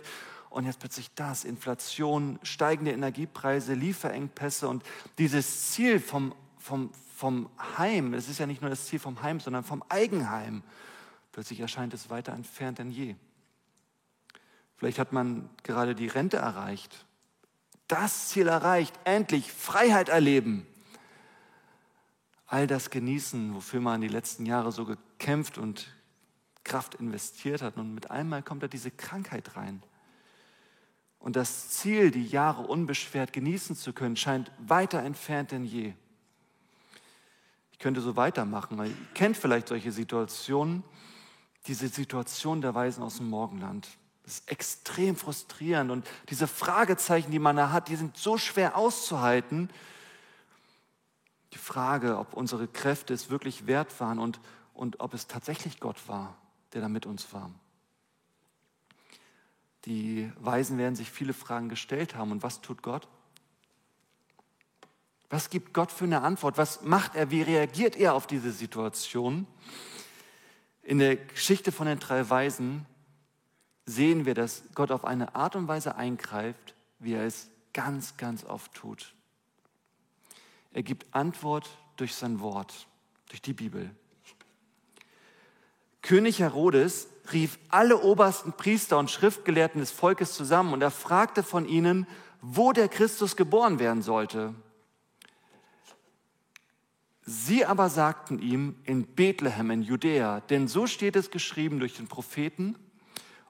und 0.50 0.66
jetzt 0.66 0.80
plötzlich 0.80 1.14
das, 1.14 1.44
Inflation, 1.44 2.40
steigende 2.42 2.92
Energiepreise, 2.92 3.74
Lieferengpässe 3.74 4.68
und 4.68 4.84
dieses 5.18 5.72
Ziel 5.72 6.00
vom, 6.00 6.34
vom, 6.58 6.92
vom 7.16 7.50
Heim, 7.78 8.14
es 8.14 8.30
ist 8.30 8.40
ja 8.40 8.48
nicht 8.48 8.62
nur 8.62 8.70
das 8.70 8.86
Ziel 8.86 9.00
vom 9.00 9.22
Heim, 9.22 9.40
sondern 9.40 9.64
vom 9.64 9.84
Eigenheim, 9.90 10.64
plötzlich 11.32 11.60
erscheint 11.60 11.94
es 11.94 12.10
weiter 12.10 12.34
entfernt 12.34 12.80
denn 12.80 12.90
je. 12.90 13.16
Vielleicht 14.78 15.00
hat 15.00 15.12
man 15.12 15.50
gerade 15.64 15.96
die 15.96 16.08
Rente 16.08 16.38
erreicht, 16.38 17.06
das 17.88 18.30
Ziel 18.30 18.48
erreicht, 18.48 18.96
endlich 19.04 19.52
Freiheit 19.52 20.10
erleben 20.10 20.66
all 22.48 22.66
das 22.66 22.90
genießen, 22.90 23.54
wofür 23.54 23.82
man 23.82 24.02
die 24.02 24.08
letzten 24.08 24.46
Jahre 24.46 24.72
so 24.72 24.86
gekämpft 24.86 25.58
und 25.58 25.94
Kraft 26.64 26.96
investiert 26.96 27.62
hat. 27.62 27.78
Und 27.78 27.94
mit 27.94 28.10
einmal 28.10 28.42
kommt 28.42 28.64
da 28.64 28.68
diese 28.68 28.90
Krankheit 28.92 29.56
rein. 29.56 29.84
Und 31.20 31.36
das 31.36 31.70
Ziel, 31.70 32.12
die 32.12 32.26
Jahre 32.26 32.64
unbeschwert 32.64 33.34
genießen 33.34 33.76
zu 33.76 33.92
können, 33.92 34.16
scheint 34.16 34.52
weiter 34.60 35.04
entfernt 35.04 35.52
denn 35.52 35.66
je. 35.66 35.94
Ich 37.72 37.80
könnte 37.80 38.02
so 38.02 38.16
weitermachen. 38.16 38.78
Ihr 38.80 38.94
kennt 39.14 39.38
vielleicht 39.38 39.68
solche 39.68 39.92
Situationen, 39.92 40.84
diese 41.68 41.90
Situation 41.90 42.62
der 42.62 42.74
Weisen 42.74 43.04
aus 43.04 43.18
dem 43.18 43.30
Morgenland. 43.30 43.88
Das 44.24 44.40
ist 44.40 44.52
extrem 44.52 45.16
frustrierend 45.16 45.92
und 45.92 46.08
diese 46.30 46.48
Fragezeichen, 46.48 47.32
die 47.32 47.40
man 47.40 47.56
da 47.56 47.72
hat, 47.72 47.90
die 47.90 47.96
sind 47.96 48.18
so 48.18 48.38
schwer 48.38 48.78
auszuhalten. 48.78 49.70
Die 51.54 51.58
Frage, 51.58 52.18
ob 52.18 52.34
unsere 52.34 52.68
Kräfte 52.68 53.14
es 53.14 53.30
wirklich 53.30 53.68
wert 53.68 54.00
waren 54.00 54.20
und, 54.20 54.40
und 54.74 55.00
ob 55.00 55.14
es 55.14 55.28
tatsächlich 55.28 55.80
Gott 55.80 56.08
war, 56.08 56.38
der 56.74 56.82
da 56.82 56.90
mit 56.90 57.06
uns 57.06 57.34
war. 57.34 57.52
Die 59.86 60.30
Weisen 60.40 60.78
werden 60.78 60.96
sich 60.96 61.10
viele 61.10 61.34
Fragen 61.34 61.70
gestellt 61.70 62.16
haben. 62.16 62.32
Und 62.32 62.44
was 62.44 62.60
tut 62.60 62.84
Gott? 62.84 63.08
Was 65.30 65.50
gibt 65.50 65.74
Gott 65.74 65.92
für 65.92 66.06
eine 66.06 66.22
Antwort? 66.22 66.58
Was 66.58 66.82
macht 66.84 67.16
er? 67.16 67.32
Wie 67.32 67.42
reagiert 67.42 67.96
er 67.96 68.14
auf 68.14 68.28
diese 68.28 68.52
Situation? 68.52 69.48
In 70.84 71.00
der 71.00 71.16
Geschichte 71.16 71.72
von 71.72 71.88
den 71.88 72.00
drei 72.00 72.30
Weisen 72.30 72.86
sehen 73.86 74.26
wir, 74.26 74.34
dass 74.34 74.64
Gott 74.76 74.92
auf 74.92 75.06
eine 75.06 75.36
Art 75.36 75.56
und 75.56 75.68
Weise 75.68 75.96
eingreift, 75.96 76.76
wie 77.00 77.14
er 77.14 77.26
es 77.26 77.50
ganz, 77.74 78.18
ganz 78.18 78.44
oft 78.44 78.74
tut. 78.74 79.14
Er 80.74 80.84
gibt 80.84 81.14
Antwort 81.14 81.70
durch 81.96 82.16
sein 82.16 82.40
Wort, 82.40 82.88
durch 83.30 83.42
die 83.42 83.54
Bibel. 83.54 83.90
König 86.02 86.40
Herodes 86.40 87.08
rief 87.34 87.60
alle 87.70 88.02
obersten 88.02 88.54
Priester 88.54 88.98
und 88.98 89.12
Schriftgelehrten 89.12 89.82
des 89.82 89.92
Volkes 89.92 90.34
zusammen 90.34 90.74
und 90.74 90.82
er 90.82 90.92
fragte 90.92 91.44
von 91.44 91.68
ihnen, 91.68 92.08
wo 92.42 92.72
der 92.72 92.88
Christus 92.88 93.36
geboren 93.36 93.80
werden 93.80 94.02
sollte. 94.02 94.54
Sie 97.24 97.66
aber 97.66 97.90
sagten 97.90 98.40
ihm 98.40 98.78
in 98.86 99.06
Bethlehem 99.06 99.70
in 99.70 99.82
Judäa, 99.82 100.40
denn 100.40 100.70
so 100.70 100.88
steht 100.88 101.18
es 101.18 101.30
geschrieben 101.30 101.80
durch 101.80 101.98
den 101.98 102.08
Propheten, 102.08 102.78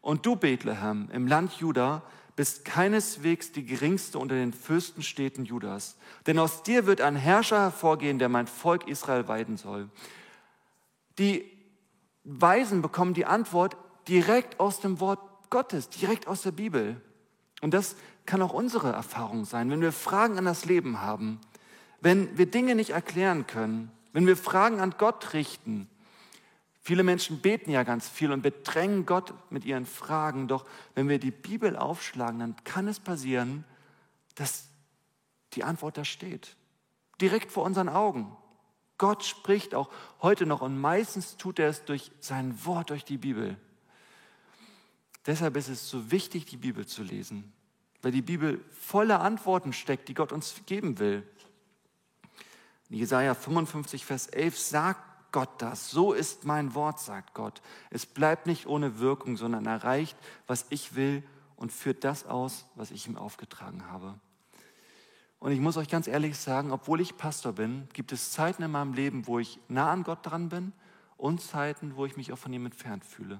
und 0.02 0.26
du 0.26 0.36
Bethlehem 0.36 1.10
im 1.12 1.28
Land 1.28 1.54
Juda 1.54 2.02
bist 2.38 2.64
keineswegs 2.64 3.52
die 3.52 3.66
geringste 3.66 4.20
unter 4.20 4.36
den 4.36 4.54
Fürstenstädten 4.54 5.44
Judas, 5.44 5.98
denn 6.28 6.38
aus 6.38 6.62
dir 6.62 6.86
wird 6.86 7.02
ein 7.02 7.16
Herrscher 7.16 7.60
hervorgehen, 7.60 8.20
der 8.20 8.30
mein 8.30 8.46
Volk 8.48 8.88
Israel 8.88 9.28
weiden 9.28 9.58
soll. 9.58 9.90
Die 11.18 11.44
Weisen 12.24 12.84
bekommen 12.84 13.16
die 13.16 13.26
Antwort 13.26 13.76
direkt 14.08 14.60
aus 14.60 14.80
dem 14.80 15.00
Wort 15.00 15.20
Gottes, 15.50 15.90
direkt 15.90 16.28
aus 16.28 16.44
der 16.44 16.52
Bibel. 16.52 17.02
Und 17.62 17.74
das 17.74 17.96
kann 18.28 18.44
auch 18.44 18.54
unsere 18.54 18.92
Erfahrung 18.92 19.44
sein, 19.44 19.72
wenn 19.72 19.82
wir 19.82 19.92
Fragen 19.92 20.38
an 20.38 20.46
das 20.46 20.66
Leben 20.66 21.02
haben, 21.02 21.40
wenn 22.02 22.38
wir 22.38 22.46
Dinge 22.46 22.76
nicht 22.76 22.92
erklären 22.92 23.48
können, 23.48 23.92
wenn 24.14 24.28
wir 24.28 24.38
Fragen 24.38 24.80
an 24.80 24.94
Gott 25.00 25.34
richten. 25.34 25.90
Viele 26.88 27.04
Menschen 27.04 27.42
beten 27.42 27.70
ja 27.70 27.84
ganz 27.84 28.08
viel 28.08 28.32
und 28.32 28.42
bedrängen 28.42 29.06
Gott 29.06 29.34
mit 29.52 29.66
ihren 29.66 29.86
Fragen, 29.86 30.48
doch 30.48 30.66
wenn 30.96 31.10
wir 31.10 31.20
die 31.20 31.32
Bibel 31.32 31.76
aufschlagen, 31.76 32.40
dann 32.40 32.56
kann 32.64 32.88
es 32.88 33.02
passieren, 33.02 33.66
dass 34.36 34.70
die 35.52 35.66
Antwort 35.66 35.98
da 35.98 36.06
steht, 36.06 36.56
direkt 37.20 37.52
vor 37.52 37.66
unseren 37.66 37.90
Augen. 37.90 38.34
Gott 38.98 39.26
spricht 39.26 39.76
auch 39.76 39.90
heute 40.22 40.46
noch 40.46 40.62
und 40.62 40.80
meistens 40.80 41.36
tut 41.36 41.60
er 41.60 41.68
es 41.68 41.84
durch 41.84 42.10
sein 42.22 42.58
Wort, 42.64 42.90
durch 42.90 43.04
die 43.04 43.18
Bibel. 43.18 43.58
Deshalb 45.26 45.58
ist 45.58 45.68
es 45.68 45.90
so 45.90 46.10
wichtig, 46.10 46.46
die 46.46 46.56
Bibel 46.56 46.86
zu 46.86 47.04
lesen, 47.04 47.52
weil 48.02 48.14
die 48.14 48.22
Bibel 48.22 48.64
voller 48.72 49.20
Antworten 49.20 49.74
steckt, 49.74 50.08
die 50.08 50.14
Gott 50.14 50.32
uns 50.32 50.56
geben 50.66 51.00
will. 51.00 51.28
Jesaja 52.88 53.34
55, 53.34 54.06
Vers 54.06 54.28
11 54.28 54.58
sagt 54.58 55.07
Gott 55.38 55.62
das. 55.62 55.92
So 55.92 56.14
ist 56.14 56.46
mein 56.46 56.74
Wort, 56.74 57.00
sagt 57.00 57.36
Gott. 57.36 57.62
Es 57.92 58.08
bleibt 58.08 58.48
nicht 58.48 58.66
ohne 58.66 58.98
Wirkung, 58.98 59.38
sondern 59.38 59.68
erreicht, 59.68 60.18
was 60.48 60.66
ich 60.72 60.96
will 60.96 61.22
und 61.58 61.72
führt 61.72 62.04
das 62.04 62.26
aus, 62.26 62.66
was 62.74 62.90
ich 62.90 63.06
ihm 63.06 63.18
aufgetragen 63.18 63.86
habe. 63.88 64.16
Und 65.38 65.52
ich 65.52 65.60
muss 65.60 65.78
euch 65.78 65.90
ganz 65.90 66.08
ehrlich 66.08 66.40
sagen, 66.40 66.72
obwohl 66.72 67.02
ich 67.02 67.18
Pastor 67.18 67.54
bin, 67.54 67.88
gibt 67.94 68.12
es 68.14 68.32
Zeiten 68.32 68.64
in 68.64 68.72
meinem 68.72 68.96
Leben, 68.96 69.28
wo 69.28 69.38
ich 69.38 69.60
nah 69.68 69.92
an 69.92 70.02
Gott 70.02 70.26
dran 70.26 70.50
bin 70.50 70.74
und 71.18 71.40
Zeiten, 71.40 71.96
wo 71.96 72.08
ich 72.08 72.18
mich 72.18 72.34
auch 72.34 72.40
von 72.40 72.52
ihm 72.52 72.66
entfernt 72.66 73.06
fühle. 73.06 73.38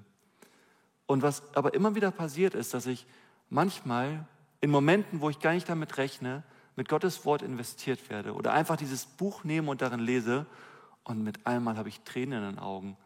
Und 1.06 1.22
was 1.22 1.42
aber 1.56 1.74
immer 1.74 1.96
wieder 1.96 2.12
passiert 2.12 2.54
ist, 2.54 2.74
dass 2.74 2.86
ich 2.86 3.08
manchmal 3.50 4.24
in 4.60 4.70
Momenten, 4.70 5.20
wo 5.20 5.30
ich 5.30 5.40
gar 5.40 5.52
nicht 5.52 5.68
damit 5.68 5.96
rechne, 5.96 6.44
mit 6.76 6.88
Gottes 6.88 7.24
Wort 7.24 7.42
investiert 7.42 8.08
werde 8.08 8.34
oder 8.34 8.52
einfach 8.52 8.76
dieses 8.76 9.04
Buch 9.04 9.42
nehme 9.42 9.68
und 9.68 9.82
darin 9.82 9.98
lese 9.98 10.46
und 11.08 11.24
mit 11.24 11.46
einmal 11.46 11.76
habe 11.76 11.88
ich 11.88 12.00
Tränen 12.02 12.44
in 12.44 12.50
den 12.50 12.58
Augen. 12.58 12.96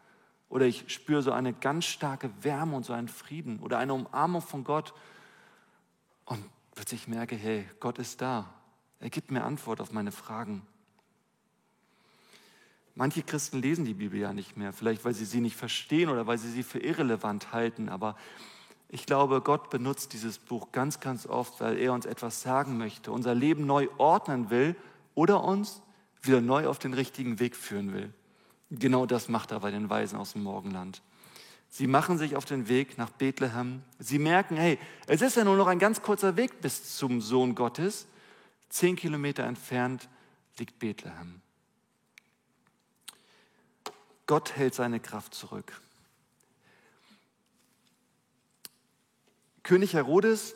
Oder 0.49 0.65
ich 0.65 0.83
spüre 0.93 1.23
so 1.23 1.31
eine 1.31 1.53
ganz 1.53 1.85
starke 1.85 2.29
Wärme 2.43 2.75
und 2.75 2.85
so 2.85 2.93
einen 2.93 3.07
Frieden 3.07 3.59
oder 3.59 3.79
eine 3.79 3.93
Umarmung 3.93 4.41
von 4.41 4.63
Gott. 4.63 4.93
Und 6.25 6.43
plötzlich 6.75 7.07
merke, 7.07 7.35
hey, 7.35 7.65
Gott 7.79 7.97
ist 7.97 8.21
da. 8.21 8.53
Er 8.99 9.09
gibt 9.09 9.31
mir 9.31 9.43
Antwort 9.43 9.81
auf 9.81 9.91
meine 9.91 10.11
Fragen. 10.11 10.61
Manche 12.93 13.23
Christen 13.23 13.61
lesen 13.61 13.85
die 13.85 13.95
Bibel 13.95 14.19
ja 14.19 14.33
nicht 14.33 14.57
mehr, 14.57 14.73
vielleicht 14.73 15.03
weil 15.05 15.13
sie 15.13 15.25
sie 15.25 15.41
nicht 15.41 15.55
verstehen 15.55 16.09
oder 16.09 16.27
weil 16.27 16.37
sie 16.37 16.51
sie 16.51 16.61
für 16.61 16.79
irrelevant 16.79 17.51
halten, 17.51 17.89
aber 17.89 18.15
ich 18.89 19.07
glaube, 19.07 19.41
Gott 19.41 19.71
benutzt 19.71 20.13
dieses 20.13 20.37
Buch 20.37 20.71
ganz, 20.71 20.99
ganz 20.99 21.25
oft, 21.25 21.59
weil 21.61 21.79
er 21.79 21.93
uns 21.93 22.05
etwas 22.05 22.43
sagen 22.43 22.77
möchte, 22.77 23.11
unser 23.11 23.33
Leben 23.33 23.65
neu 23.65 23.87
ordnen 23.97 24.51
will 24.51 24.75
oder 25.15 25.43
uns 25.43 25.81
wieder 26.23 26.41
neu 26.41 26.67
auf 26.67 26.79
den 26.79 26.93
richtigen 26.93 27.39
Weg 27.39 27.55
führen 27.55 27.93
will. 27.93 28.13
Genau 28.71 29.05
das 29.05 29.29
macht 29.29 29.51
er 29.51 29.59
bei 29.59 29.71
den 29.71 29.89
Weisen 29.89 30.17
aus 30.17 30.33
dem 30.33 30.43
Morgenland. 30.43 31.01
Sie 31.69 31.87
machen 31.87 32.17
sich 32.17 32.35
auf 32.35 32.45
den 32.45 32.67
Weg 32.67 32.97
nach 32.97 33.09
Bethlehem. 33.09 33.81
Sie 33.99 34.19
merken, 34.19 34.57
hey, 34.57 34.79
es 35.07 35.21
ist 35.21 35.37
ja 35.37 35.43
nur 35.43 35.57
noch 35.57 35.67
ein 35.67 35.79
ganz 35.79 36.01
kurzer 36.01 36.35
Weg 36.37 36.61
bis 36.61 36.97
zum 36.97 37.19
Sohn 37.19 37.55
Gottes. 37.55 38.07
Zehn 38.69 38.95
Kilometer 38.95 39.43
entfernt 39.43 40.07
liegt 40.57 40.79
Bethlehem. 40.79 41.41
Gott 44.25 44.55
hält 44.55 44.73
seine 44.73 44.99
Kraft 44.99 45.33
zurück. 45.33 45.81
König 49.63 49.93
Herodes, 49.93 50.55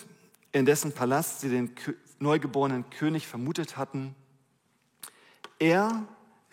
in 0.51 0.65
dessen 0.65 0.91
Palast 0.91 1.41
sie 1.41 1.49
den 1.49 1.71
neugeborenen 2.19 2.89
König 2.89 3.27
vermutet 3.27 3.77
hatten, 3.77 4.15
er 5.59 6.03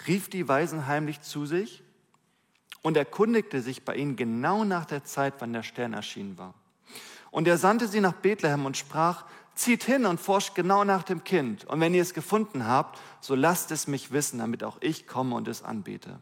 rief 0.07 0.29
die 0.29 0.47
Weisen 0.49 0.87
heimlich 0.87 1.21
zu 1.21 1.47
sich 1.47 1.83
und 2.83 2.97
erkundigte 2.97 3.63
sich 3.63 3.85
bei 3.85 3.97
ihnen 3.97 4.17
genau 4.17 4.65
nach 4.65 4.85
der 4.85 5.05
Zeit, 5.05 5.35
wann 5.39 5.53
der 5.53 5.63
Stern 5.63 5.95
erschienen 5.95 6.37
war. 6.39 6.55
Und 7.31 7.49
er 7.49 7.59
sandte 7.59 7.89
sie 7.89 8.01
nach 8.01 8.13
Bethlehem 8.13 8.67
und 8.67 8.77
sprach, 8.77 9.25
zieht 9.55 9.85
hin 9.85 10.07
und 10.07 10.21
forscht 10.21 10.55
genau 10.55 10.85
nach 10.85 11.03
dem 11.03 11.25
Kind. 11.25 11.65
Und 11.65 11.81
wenn 11.81 11.95
ihr 11.95 12.03
es 12.03 12.15
gefunden 12.15 12.67
habt, 12.67 13.01
so 13.21 13.35
lasst 13.35 13.71
es 13.71 13.87
mich 13.87 14.13
wissen, 14.13 14.39
damit 14.39 14.65
auch 14.65 14.79
ich 14.81 15.07
komme 15.07 15.35
und 15.35 15.49
es 15.49 15.63
anbete. 15.63 16.21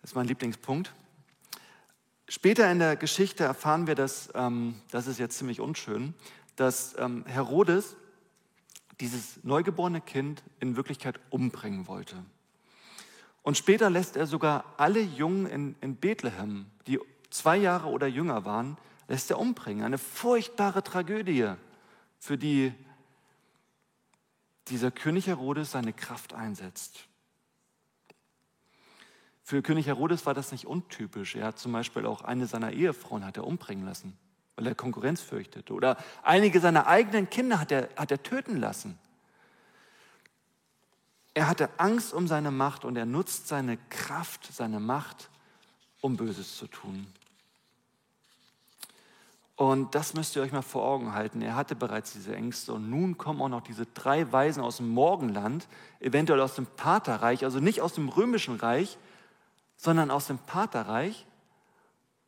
Das 0.00 0.10
ist 0.10 0.14
mein 0.14 0.26
Lieblingspunkt. 0.26 0.92
Später 2.28 2.70
in 2.70 2.78
der 2.78 2.96
Geschichte 2.96 3.44
erfahren 3.44 3.86
wir, 3.86 3.94
dass, 3.94 4.30
ähm, 4.34 4.80
das 4.90 5.06
ist 5.06 5.18
jetzt 5.18 5.36
ziemlich 5.36 5.60
unschön, 5.60 6.14
dass 6.56 6.94
ähm, 6.98 7.24
Herodes 7.26 7.96
dieses 9.00 9.42
neugeborene 9.42 10.00
Kind 10.00 10.42
in 10.60 10.76
Wirklichkeit 10.76 11.18
umbringen 11.30 11.86
wollte. 11.86 12.16
Und 13.42 13.56
später 13.56 13.88
lässt 13.88 14.16
er 14.16 14.26
sogar 14.26 14.64
alle 14.76 15.00
Jungen 15.00 15.46
in, 15.46 15.74
in 15.80 15.96
Bethlehem, 15.96 16.66
die 16.86 17.00
zwei 17.30 17.56
Jahre 17.56 17.88
oder 17.88 18.06
jünger 18.06 18.44
waren, 18.44 18.76
lässt 19.08 19.30
er 19.30 19.38
umbringen. 19.38 19.84
Eine 19.84 19.98
furchtbare 19.98 20.82
Tragödie, 20.82 21.54
für 22.18 22.36
die 22.36 22.72
dieser 24.68 24.90
König 24.90 25.26
Herodes 25.26 25.72
seine 25.72 25.92
Kraft 25.92 26.34
einsetzt. 26.34 27.08
Für 29.42 29.62
König 29.62 29.86
Herodes 29.86 30.26
war 30.26 30.34
das 30.34 30.52
nicht 30.52 30.66
untypisch. 30.66 31.34
Er 31.34 31.46
hat 31.46 31.58
zum 31.58 31.72
Beispiel 31.72 32.06
auch 32.06 32.22
eine 32.22 32.46
seiner 32.46 32.72
Ehefrauen 32.72 33.24
hat 33.24 33.36
er 33.36 33.46
umbringen 33.46 33.84
lassen, 33.84 34.16
weil 34.60 34.66
er 34.66 34.74
Konkurrenz 34.74 35.22
fürchtete. 35.22 35.72
Oder 35.72 35.96
einige 36.22 36.60
seiner 36.60 36.86
eigenen 36.86 37.30
Kinder 37.30 37.58
hat 37.58 37.72
er, 37.72 37.88
hat 37.96 38.10
er 38.10 38.22
töten 38.22 38.56
lassen. 38.58 38.98
Er 41.32 41.48
hatte 41.48 41.70
Angst 41.78 42.12
um 42.12 42.28
seine 42.28 42.50
Macht 42.50 42.84
und 42.84 42.96
er 42.96 43.06
nutzt 43.06 43.48
seine 43.48 43.78
Kraft, 43.88 44.52
seine 44.52 44.78
Macht, 44.78 45.30
um 46.02 46.16
Böses 46.16 46.56
zu 46.58 46.66
tun. 46.66 47.06
Und 49.56 49.94
das 49.94 50.14
müsst 50.14 50.36
ihr 50.36 50.42
euch 50.42 50.52
mal 50.52 50.62
vor 50.62 50.84
Augen 50.84 51.14
halten. 51.14 51.40
Er 51.40 51.54
hatte 51.54 51.74
bereits 51.74 52.12
diese 52.12 52.34
Ängste 52.34 52.72
und 52.74 52.90
nun 52.90 53.16
kommen 53.16 53.40
auch 53.40 53.48
noch 53.48 53.62
diese 53.62 53.86
drei 53.86 54.30
Weisen 54.32 54.62
aus 54.62 54.78
dem 54.78 54.88
Morgenland, 54.88 55.68
eventuell 56.00 56.40
aus 56.40 56.54
dem 56.54 56.66
Paterreich, 56.66 57.44
also 57.44 57.60
nicht 57.60 57.80
aus 57.80 57.94
dem 57.94 58.08
römischen 58.08 58.56
Reich, 58.56 58.98
sondern 59.76 60.10
aus 60.10 60.26
dem 60.26 60.38
Paterreich 60.38 61.26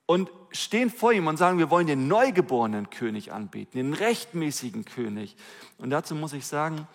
und 0.06 0.30
stehen 0.52 0.90
vor 0.90 1.12
ihm 1.12 1.26
und 1.26 1.36
sagen, 1.36 1.58
wir 1.58 1.70
wollen 1.70 1.86
den 1.86 2.08
neugeborenen 2.08 2.90
König 2.90 3.32
anbeten, 3.32 3.78
den 3.78 3.94
rechtmäßigen 3.94 4.84
König. 4.84 5.36
Und 5.78 5.90
dazu 5.90 6.14
muss 6.14 6.32
ich 6.32 6.46
sagen, 6.46 6.86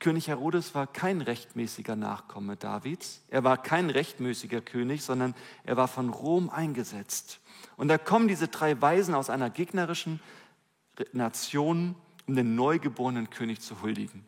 König 0.00 0.28
Herodes 0.28 0.74
war 0.74 0.86
kein 0.86 1.20
rechtmäßiger 1.20 1.94
Nachkomme 1.94 2.56
Davids. 2.56 3.22
Er 3.28 3.44
war 3.44 3.62
kein 3.62 3.90
rechtmäßiger 3.90 4.62
König, 4.62 5.02
sondern 5.02 5.34
er 5.64 5.76
war 5.76 5.88
von 5.88 6.08
Rom 6.08 6.48
eingesetzt. 6.48 7.38
Und 7.76 7.88
da 7.88 7.98
kommen 7.98 8.26
diese 8.26 8.48
drei 8.48 8.80
Weisen 8.80 9.14
aus 9.14 9.28
einer 9.28 9.50
gegnerischen 9.50 10.20
Nation, 11.12 11.94
um 12.26 12.34
den 12.34 12.54
neugeborenen 12.54 13.28
König 13.28 13.60
zu 13.60 13.82
huldigen. 13.82 14.24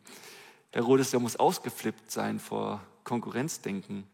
Herodes, 0.71 1.09
der 1.09 1.19
muss 1.19 1.37
ausgeflippt 1.37 2.11
sein 2.11 2.39
vor 2.39 2.81
Konkurrenzdenken. 3.03 4.05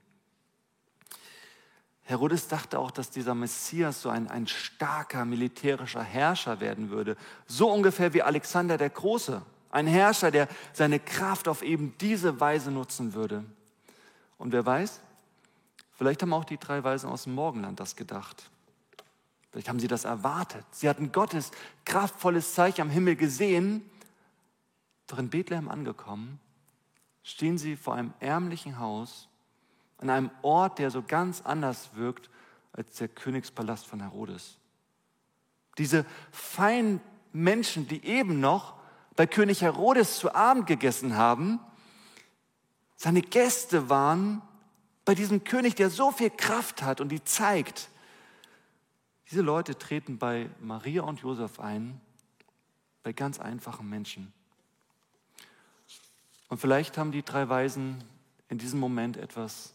Herodes 2.09 2.47
dachte 2.47 2.79
auch, 2.79 2.89
dass 2.89 3.11
dieser 3.11 3.35
Messias 3.35 4.01
so 4.01 4.09
ein, 4.09 4.27
ein 4.31 4.47
starker 4.47 5.25
militärischer 5.25 6.01
Herrscher 6.01 6.59
werden 6.59 6.89
würde. 6.89 7.15
So 7.45 7.71
ungefähr 7.71 8.15
wie 8.15 8.23
Alexander 8.23 8.79
der 8.79 8.89
Große. 8.89 9.43
Ein 9.69 9.85
Herrscher, 9.85 10.31
der 10.31 10.47
seine 10.73 10.99
Kraft 10.99 11.47
auf 11.47 11.61
eben 11.61 11.95
diese 11.99 12.39
Weise 12.39 12.71
nutzen 12.71 13.13
würde. 13.13 13.45
Und 14.39 14.53
wer 14.53 14.65
weiß, 14.65 15.01
vielleicht 15.91 16.23
haben 16.23 16.33
auch 16.33 16.45
die 16.45 16.57
drei 16.57 16.83
Weisen 16.83 17.07
aus 17.11 17.25
dem 17.25 17.35
Morgenland 17.35 17.79
das 17.79 17.95
gedacht. 17.95 18.49
Vielleicht 19.51 19.69
haben 19.69 19.79
sie 19.79 19.87
das 19.87 20.03
erwartet. 20.03 20.65
Sie 20.71 20.89
hatten 20.89 21.11
Gottes 21.11 21.51
kraftvolles 21.85 22.55
Zeichen 22.55 22.81
am 22.81 22.89
Himmel 22.89 23.17
gesehen. 23.17 23.87
Doch 25.05 25.19
in 25.19 25.29
Bethlehem 25.29 25.69
angekommen, 25.69 26.39
stehen 27.21 27.59
sie 27.59 27.75
vor 27.75 27.93
einem 27.93 28.15
ärmlichen 28.19 28.79
Haus, 28.79 29.27
an 29.99 30.09
einem 30.09 30.31
Ort, 30.41 30.79
der 30.79 30.91
so 30.91 31.01
ganz 31.01 31.41
anders 31.41 31.91
wirkt 31.93 32.29
als 32.73 32.95
der 32.95 33.07
Königspalast 33.07 33.85
von 33.85 34.01
Herodes. 34.01 34.57
Diese 35.77 36.05
feinen 36.31 37.01
Menschen, 37.31 37.87
die 37.87 38.03
eben 38.05 38.39
noch 38.39 38.75
bei 39.15 39.27
König 39.27 39.61
Herodes 39.61 40.17
zu 40.17 40.33
Abend 40.33 40.67
gegessen 40.67 41.15
haben, 41.15 41.59
seine 42.95 43.21
Gäste 43.21 43.89
waren 43.89 44.41
bei 45.05 45.15
diesem 45.15 45.43
König, 45.43 45.75
der 45.75 45.89
so 45.89 46.11
viel 46.11 46.29
Kraft 46.29 46.83
hat 46.83 47.01
und 47.01 47.09
die 47.09 47.23
zeigt. 47.23 47.89
Diese 49.31 49.41
Leute 49.41 49.77
treten 49.77 50.17
bei 50.17 50.49
Maria 50.59 51.03
und 51.03 51.21
Josef 51.21 51.59
ein, 51.59 51.99
bei 53.03 53.13
ganz 53.13 53.39
einfachen 53.39 53.89
Menschen. 53.89 54.33
Und 56.49 56.59
vielleicht 56.59 56.97
haben 56.97 57.11
die 57.11 57.23
drei 57.23 57.47
Weisen 57.47 58.03
in 58.49 58.57
diesem 58.57 58.79
Moment 58.79 59.17
etwas 59.17 59.73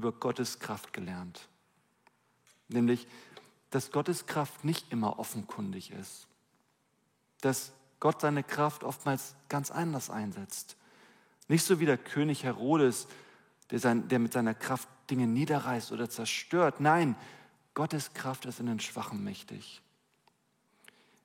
über 0.00 0.12
Gottes 0.12 0.60
Kraft 0.60 0.94
gelernt. 0.94 1.46
Nämlich, 2.68 3.06
dass 3.68 3.92
Gottes 3.92 4.24
Kraft 4.24 4.64
nicht 4.64 4.90
immer 4.90 5.18
offenkundig 5.18 5.90
ist. 5.90 6.26
Dass 7.42 7.72
Gott 8.00 8.22
seine 8.22 8.42
Kraft 8.42 8.82
oftmals 8.82 9.34
ganz 9.50 9.70
anders 9.70 10.08
einsetzt. 10.08 10.76
Nicht 11.48 11.64
so 11.64 11.80
wie 11.80 11.84
der 11.84 11.98
König 11.98 12.44
Herodes, 12.44 13.08
der, 13.70 13.78
sein, 13.78 14.08
der 14.08 14.20
mit 14.20 14.32
seiner 14.32 14.54
Kraft 14.54 14.88
Dinge 15.10 15.26
niederreißt 15.26 15.92
oder 15.92 16.08
zerstört. 16.08 16.80
Nein, 16.80 17.14
Gottes 17.74 18.14
Kraft 18.14 18.46
ist 18.46 18.58
in 18.58 18.66
den 18.66 18.80
Schwachen 18.80 19.22
mächtig. 19.22 19.82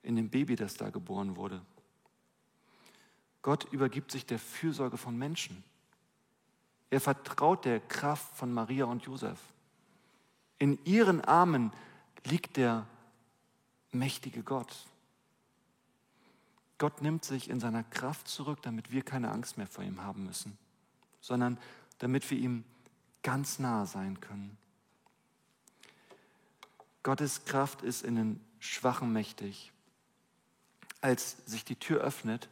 In 0.04 0.18
dem 0.18 0.30
Baby, 0.30 0.58
das 0.58 0.74
da 0.74 0.90
geboren 0.90 1.38
wurde. 1.38 1.62
Gott 3.42 3.72
übergibt 3.72 4.12
sich 4.12 4.26
der 4.26 4.40
Fürsorge 4.40 4.98
von 4.98 5.18
Menschen. 5.18 5.64
Er 6.90 7.02
vertraut 7.02 7.66
der 7.66 7.80
Kraft 7.80 8.36
von 8.38 8.54
Maria 8.54 8.86
und 8.86 9.04
Josef. 9.04 9.40
In 10.58 10.84
ihren 10.86 11.22
Armen 11.22 11.72
liegt 12.24 12.58
der 12.58 12.88
mächtige 13.92 14.44
Gott. 14.44 14.88
Gott 16.78 17.02
nimmt 17.02 17.24
sich 17.24 17.50
in 17.50 17.60
seiner 17.60 17.84
Kraft 17.84 18.28
zurück, 18.28 18.62
damit 18.62 18.92
wir 18.92 19.02
keine 19.02 19.32
Angst 19.32 19.58
mehr 19.58 19.68
vor 19.68 19.84
ihm 19.84 20.02
haben 20.02 20.26
müssen, 20.26 20.58
sondern 21.22 21.58
damit 22.00 22.30
wir 22.30 22.38
ihm 22.38 22.64
ganz 23.24 23.60
nahe 23.60 23.86
sein 23.86 24.20
können. 24.20 24.58
Gottes 27.04 27.46
Kraft 27.46 27.82
ist 27.82 28.04
in 28.04 28.16
den 28.16 28.42
Schwachen 28.60 29.14
mächtig. 29.14 29.72
Als 31.02 31.38
sich 31.46 31.64
die 31.64 31.76
Tür 31.76 32.02
öffnet 32.02 32.50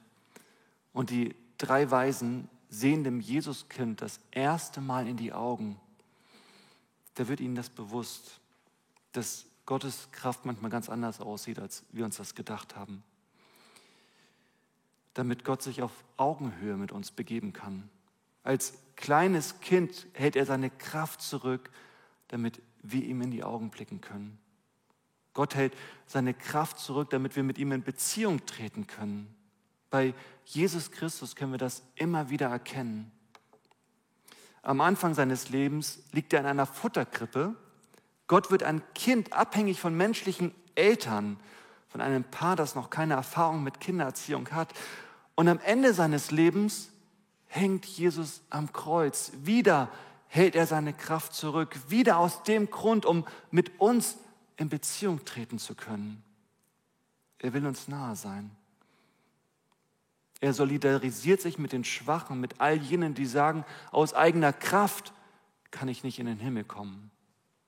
und 0.93 1.09
die 1.09 1.35
drei 1.57 1.89
Weisen 1.89 2.49
sehen 2.73 3.03
dem 3.03 3.19
Jesuskind 3.19 4.01
das 4.01 4.19
erste 4.31 4.81
Mal 4.81 5.07
in 5.07 5.17
die 5.17 5.33
Augen, 5.33 5.79
da 7.15 7.27
wird 7.27 7.39
ihnen 7.39 7.55
das 7.55 7.69
bewusst, 7.69 8.39
dass 9.11 9.45
Gottes 9.65 10.09
Kraft 10.11 10.45
manchmal 10.45 10.71
ganz 10.71 10.89
anders 10.89 11.21
aussieht, 11.21 11.59
als 11.59 11.83
wir 11.91 12.05
uns 12.05 12.17
das 12.17 12.35
gedacht 12.35 12.75
haben 12.75 13.03
damit 15.13 15.45
Gott 15.45 15.61
sich 15.61 15.81
auf 15.81 15.91
Augenhöhe 16.17 16.75
mit 16.75 16.91
uns 16.91 17.11
begeben 17.11 17.53
kann. 17.53 17.89
Als 18.43 18.73
kleines 18.95 19.59
Kind 19.61 20.07
hält 20.13 20.35
er 20.35 20.45
seine 20.45 20.69
Kraft 20.69 21.21
zurück, 21.21 21.69
damit 22.27 22.61
wir 22.81 23.03
ihm 23.03 23.21
in 23.21 23.31
die 23.31 23.43
Augen 23.43 23.69
blicken 23.69 24.01
können. 24.01 24.37
Gott 25.33 25.55
hält 25.55 25.73
seine 26.05 26.33
Kraft 26.33 26.79
zurück, 26.79 27.09
damit 27.09 27.35
wir 27.35 27.43
mit 27.43 27.57
ihm 27.57 27.71
in 27.71 27.83
Beziehung 27.83 28.45
treten 28.45 28.85
können. 28.87 29.33
Bei 29.93 30.15
Jesus 30.45 30.89
Christus 30.89 31.35
können 31.35 31.51
wir 31.51 31.59
das 31.59 31.83
immer 31.93 32.31
wieder 32.31 32.47
erkennen. 32.47 33.11
Am 34.63 34.81
Anfang 34.81 35.13
seines 35.13 35.49
Lebens 35.49 35.99
liegt 36.11 36.33
er 36.33 36.39
in 36.39 36.47
einer 36.47 36.65
Futterkrippe. 36.65 37.53
Gott 38.25 38.49
wird 38.49 38.63
ein 38.63 38.81
Kind 38.95 39.33
abhängig 39.33 39.79
von 39.79 39.95
menschlichen 39.95 40.51
Eltern, 40.73 41.39
von 41.89 42.01
einem 42.01 42.23
Paar, 42.23 42.55
das 42.55 42.73
noch 42.73 42.89
keine 42.89 43.13
Erfahrung 43.13 43.61
mit 43.61 43.79
Kindererziehung 43.79 44.49
hat. 44.49 44.73
Und 45.35 45.47
am 45.47 45.59
Ende 45.59 45.93
seines 45.93 46.31
Lebens 46.31 46.89
hängt 47.45 47.85
Jesus 47.85 48.41
am 48.49 48.73
Kreuz. 48.73 49.31
Wieder 49.43 49.91
hält 50.25 50.55
er 50.55 50.65
seine 50.65 50.93
Kraft 50.93 51.35
zurück. 51.35 51.77
Wieder 51.87 52.17
aus 52.17 52.41
dem 52.41 52.71
Grund, 52.71 53.05
um 53.05 53.27
mit 53.51 53.79
uns 53.79 54.17
in 54.57 54.69
Beziehung 54.69 55.23
treten 55.23 55.59
zu 55.59 55.75
können. 55.75 56.23
Er 57.37 57.53
will 57.53 57.67
uns 57.67 57.87
nahe 57.87 58.15
sein. 58.15 58.55
Er 60.43 60.53
solidarisiert 60.53 61.39
sich 61.39 61.57
mit 61.57 61.71
den 61.71 61.85
Schwachen, 61.85 62.41
mit 62.41 62.59
all 62.59 62.75
jenen, 62.75 63.13
die 63.13 63.25
sagen, 63.25 63.63
aus 63.91 64.13
eigener 64.13 64.51
Kraft 64.51 65.13
kann 65.71 65.87
ich 65.87 66.03
nicht 66.03 66.19
in 66.19 66.25
den 66.25 66.37
Himmel 66.37 66.65
kommen. 66.65 67.11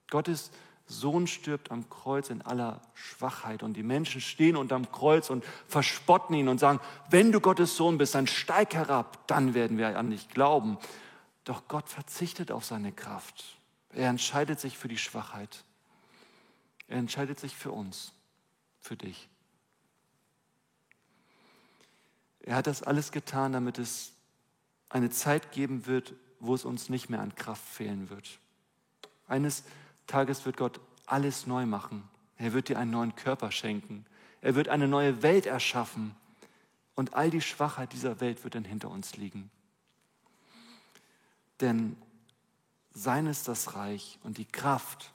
Gott 0.09 0.27
ist 0.27 0.53
Sohn 0.85 1.25
stirbt 1.25 1.71
am 1.71 1.89
Kreuz 1.89 2.29
in 2.29 2.41
aller 2.41 2.81
Schwachheit 2.93 3.63
und 3.63 3.77
die 3.77 3.83
Menschen 3.83 4.19
stehen 4.19 4.57
unterm 4.57 4.91
Kreuz 4.91 5.29
und 5.29 5.45
verspotten 5.69 6.35
ihn 6.35 6.49
und 6.49 6.59
sagen, 6.59 6.81
wenn 7.09 7.31
du 7.31 7.39
Gottes 7.39 7.77
Sohn 7.77 7.97
bist, 7.97 8.13
dann 8.13 8.27
steig 8.27 8.73
herab, 8.73 9.25
dann 9.27 9.53
werden 9.53 9.77
wir 9.77 9.97
an 9.97 10.09
dich 10.09 10.27
glauben. 10.27 10.77
Doch 11.45 11.69
Gott 11.69 11.87
verzichtet 11.87 12.51
auf 12.51 12.65
seine 12.65 12.91
Kraft. 12.91 13.57
Er 13.93 14.09
entscheidet 14.09 14.59
sich 14.59 14.77
für 14.77 14.89
die 14.89 14.97
Schwachheit. 14.97 15.63
Er 16.89 16.97
entscheidet 16.97 17.39
sich 17.39 17.55
für 17.55 17.71
uns, 17.71 18.11
für 18.81 18.97
dich. 18.97 19.29
Er 22.45 22.55
hat 22.55 22.67
das 22.67 22.83
alles 22.83 23.11
getan, 23.11 23.53
damit 23.53 23.79
es 23.79 24.13
eine 24.89 25.09
Zeit 25.09 25.51
geben 25.51 25.87
wird, 25.87 26.13
wo 26.39 26.53
es 26.53 26.63
uns 26.63 26.89
nicht 26.89 27.09
mehr 27.09 27.19
an 27.19 27.33
Kraft 27.33 27.67
fehlen 27.67 28.09
wird. 28.11 28.39
Eines 29.27 29.63
Tages 30.05 30.45
wird 30.45 30.55
Gott 30.55 30.79
alles 31.07 31.47
neu 31.47 31.65
machen. 31.65 32.07
Er 32.37 32.53
wird 32.53 32.69
dir 32.69 32.77
einen 32.77 32.91
neuen 32.91 33.15
Körper 33.15 33.51
schenken. 33.51 34.05
Er 34.41 34.53
wird 34.53 34.69
eine 34.69 34.87
neue 34.87 35.23
Welt 35.23 35.47
erschaffen. 35.47 36.15
Und 36.93 37.15
all 37.15 37.31
die 37.31 37.41
Schwachheit 37.41 37.93
dieser 37.93 38.19
Welt 38.19 38.43
wird 38.43 38.53
dann 38.53 38.63
hinter 38.63 38.91
uns 38.91 39.17
liegen. 39.17 39.49
Denn 41.61 41.97
sein 42.93 43.25
ist 43.25 43.47
das 43.47 43.75
Reich 43.75 44.19
und 44.23 44.37
die 44.37 44.45
Kraft 44.45 45.11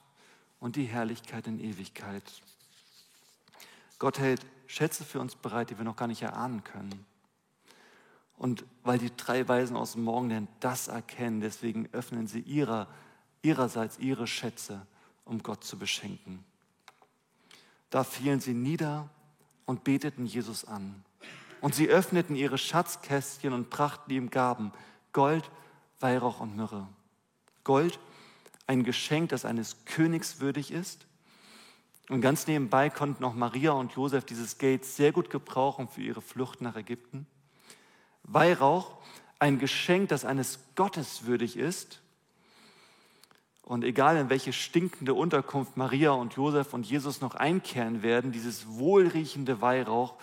und 0.58 0.74
die 0.74 0.86
Herrlichkeit 0.86 1.46
in 1.46 1.60
Ewigkeit. 1.60 2.24
Gott 4.00 4.18
hält 4.18 4.44
Schätze 4.66 5.04
für 5.04 5.20
uns 5.20 5.36
bereit, 5.36 5.70
die 5.70 5.78
wir 5.78 5.84
noch 5.84 5.96
gar 5.96 6.08
nicht 6.08 6.22
erahnen 6.22 6.64
können. 6.64 7.06
Und 8.40 8.64
weil 8.82 8.98
die 8.98 9.14
drei 9.14 9.46
Weisen 9.46 9.76
aus 9.76 9.92
dem 9.92 10.02
Morgenland 10.02 10.48
das 10.60 10.88
erkennen, 10.88 11.40
deswegen 11.40 11.88
öffnen 11.92 12.26
sie 12.26 12.40
ihrer 12.40 12.88
ihrerseits 13.42 13.98
ihre 13.98 14.26
Schätze, 14.26 14.86
um 15.24 15.42
Gott 15.42 15.64
zu 15.64 15.78
beschenken. 15.78 16.44
Da 17.90 18.04
fielen 18.04 18.40
sie 18.40 18.54
nieder 18.54 19.08
und 19.66 19.84
beteten 19.84 20.26
Jesus 20.26 20.64
an. 20.64 21.04
Und 21.60 21.74
sie 21.74 21.88
öffneten 21.88 22.36
ihre 22.36 22.58
Schatzkästchen 22.58 23.52
und 23.52 23.70
brachten 23.70 24.10
ihm 24.10 24.30
Gaben, 24.30 24.72
Gold, 25.12 25.50
Weihrauch 25.98 26.40
und 26.40 26.56
Myrrhe. 26.56 26.88
Gold, 27.64 27.98
ein 28.66 28.84
Geschenk, 28.84 29.30
das 29.30 29.44
eines 29.44 29.84
Königs 29.84 30.40
würdig 30.40 30.70
ist. 30.70 31.06
Und 32.08 32.22
ganz 32.22 32.46
nebenbei 32.46 32.88
konnten 32.88 33.24
auch 33.24 33.34
Maria 33.34 33.72
und 33.72 33.92
Josef 33.92 34.24
dieses 34.24 34.58
Geld 34.58 34.84
sehr 34.84 35.12
gut 35.12 35.28
gebrauchen 35.28 35.88
für 35.88 36.00
ihre 36.00 36.22
Flucht 36.22 36.60
nach 36.60 36.76
Ägypten. 36.76 37.26
Weihrauch, 38.24 38.96
ein 39.38 39.58
Geschenk, 39.58 40.08
das 40.08 40.24
eines 40.24 40.60
Gottes 40.76 41.24
würdig 41.26 41.56
ist. 41.56 42.00
Und 43.62 43.84
egal 43.84 44.16
in 44.16 44.30
welche 44.30 44.52
stinkende 44.52 45.14
Unterkunft 45.14 45.76
Maria 45.76 46.10
und 46.10 46.34
Josef 46.34 46.74
und 46.74 46.86
Jesus 46.86 47.20
noch 47.20 47.34
einkehren 47.34 48.02
werden, 48.02 48.32
dieses 48.32 48.66
wohlriechende 48.68 49.60
Weihrauch 49.60 50.16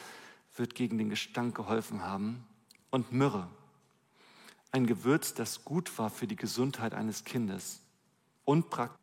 wird 0.56 0.76
gegen 0.76 0.98
den 0.98 1.10
Gestank 1.10 1.56
geholfen 1.56 2.04
haben. 2.04 2.46
Und 2.90 3.12
Myrrhe, 3.12 3.48
ein 4.72 4.86
Gewürz, 4.86 5.34
das 5.34 5.64
gut 5.64 5.98
war 5.98 6.10
für 6.10 6.28
die 6.28 6.36
Gesundheit 6.36 6.94
eines 6.94 7.24
Kindes. 7.24 7.82
Unpraktisch. 8.44 9.00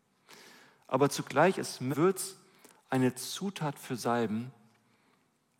Aber 0.87 1.11
zugleich 1.11 1.59
ist 1.59 1.80
Gewürz 1.80 2.37
eine 2.90 3.14
Zutat 3.14 3.78
für 3.78 3.96
Salben, 3.96 4.52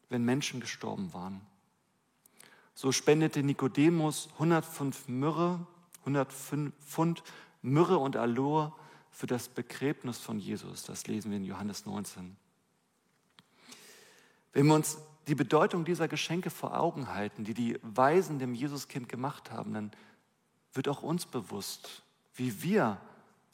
wenn 0.09 0.25
Menschen 0.25 0.61
gestorben 0.61 1.13
waren. 1.13 1.41
So 2.75 2.91
spendete 2.91 3.43
Nikodemus 3.43 4.29
105 4.35 5.09
Myrrhe, 5.09 5.67
105 6.01 6.73
Pfund 6.85 7.23
Myrrhe 7.63 7.99
und 7.99 8.17
Aloe 8.17 8.73
für 9.11 9.27
das 9.27 9.49
Begräbnis 9.49 10.19
von 10.19 10.39
Jesus. 10.39 10.83
Das 10.83 11.07
lesen 11.07 11.31
wir 11.31 11.39
in 11.39 11.45
Johannes 11.45 11.87
19. 11.87 12.37
Wenn 14.53 14.67
wir 14.67 14.75
uns 14.75 14.99
die 15.29 15.35
Bedeutung 15.35 15.85
dieser 15.85 16.09
Geschenke 16.09 16.51
vor 16.51 16.79
Augen 16.79 17.09
halten, 17.09 17.45
die 17.45 17.55
die 17.55 17.79
Weisen 17.83 18.39
dem 18.39 18.55
Jesuskind 18.55 19.09
gemacht 19.09 19.51
haben, 19.51 19.73
dann 19.73 19.91
wird 20.73 20.89
auch 20.89 21.03
uns 21.03 21.27
bewusst, 21.27 22.03
wie 22.35 22.63
wir 22.63 23.01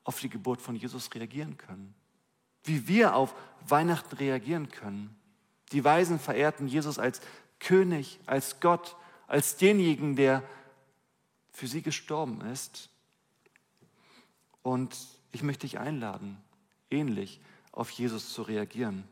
auf 0.04 0.18
die 0.20 0.30
Geburt 0.30 0.60
von 0.60 0.74
Jesus 0.74 1.14
reagieren 1.14 1.58
können, 1.58 1.94
wie 2.64 2.88
wir 2.88 3.14
auf 3.14 3.34
Weihnachten 3.68 4.16
reagieren 4.16 4.70
können. 4.70 5.14
Die 5.72 5.84
Weisen 5.84 6.18
verehrten 6.18 6.66
Jesus 6.66 6.98
als 6.98 7.20
König, 7.60 8.18
als 8.26 8.60
Gott, 8.60 8.96
als 9.30 9.56
denjenigen, 9.56 10.16
der 10.16 10.42
für 11.52 11.68
sie 11.68 11.82
gestorben 11.82 12.40
ist. 12.40 12.90
Und 14.62 14.96
ich 15.30 15.44
möchte 15.44 15.68
dich 15.68 15.78
einladen, 15.78 16.36
ähnlich 16.90 17.40
auf 17.70 17.90
Jesus 17.90 18.32
zu 18.32 18.42
reagieren. 18.42 19.04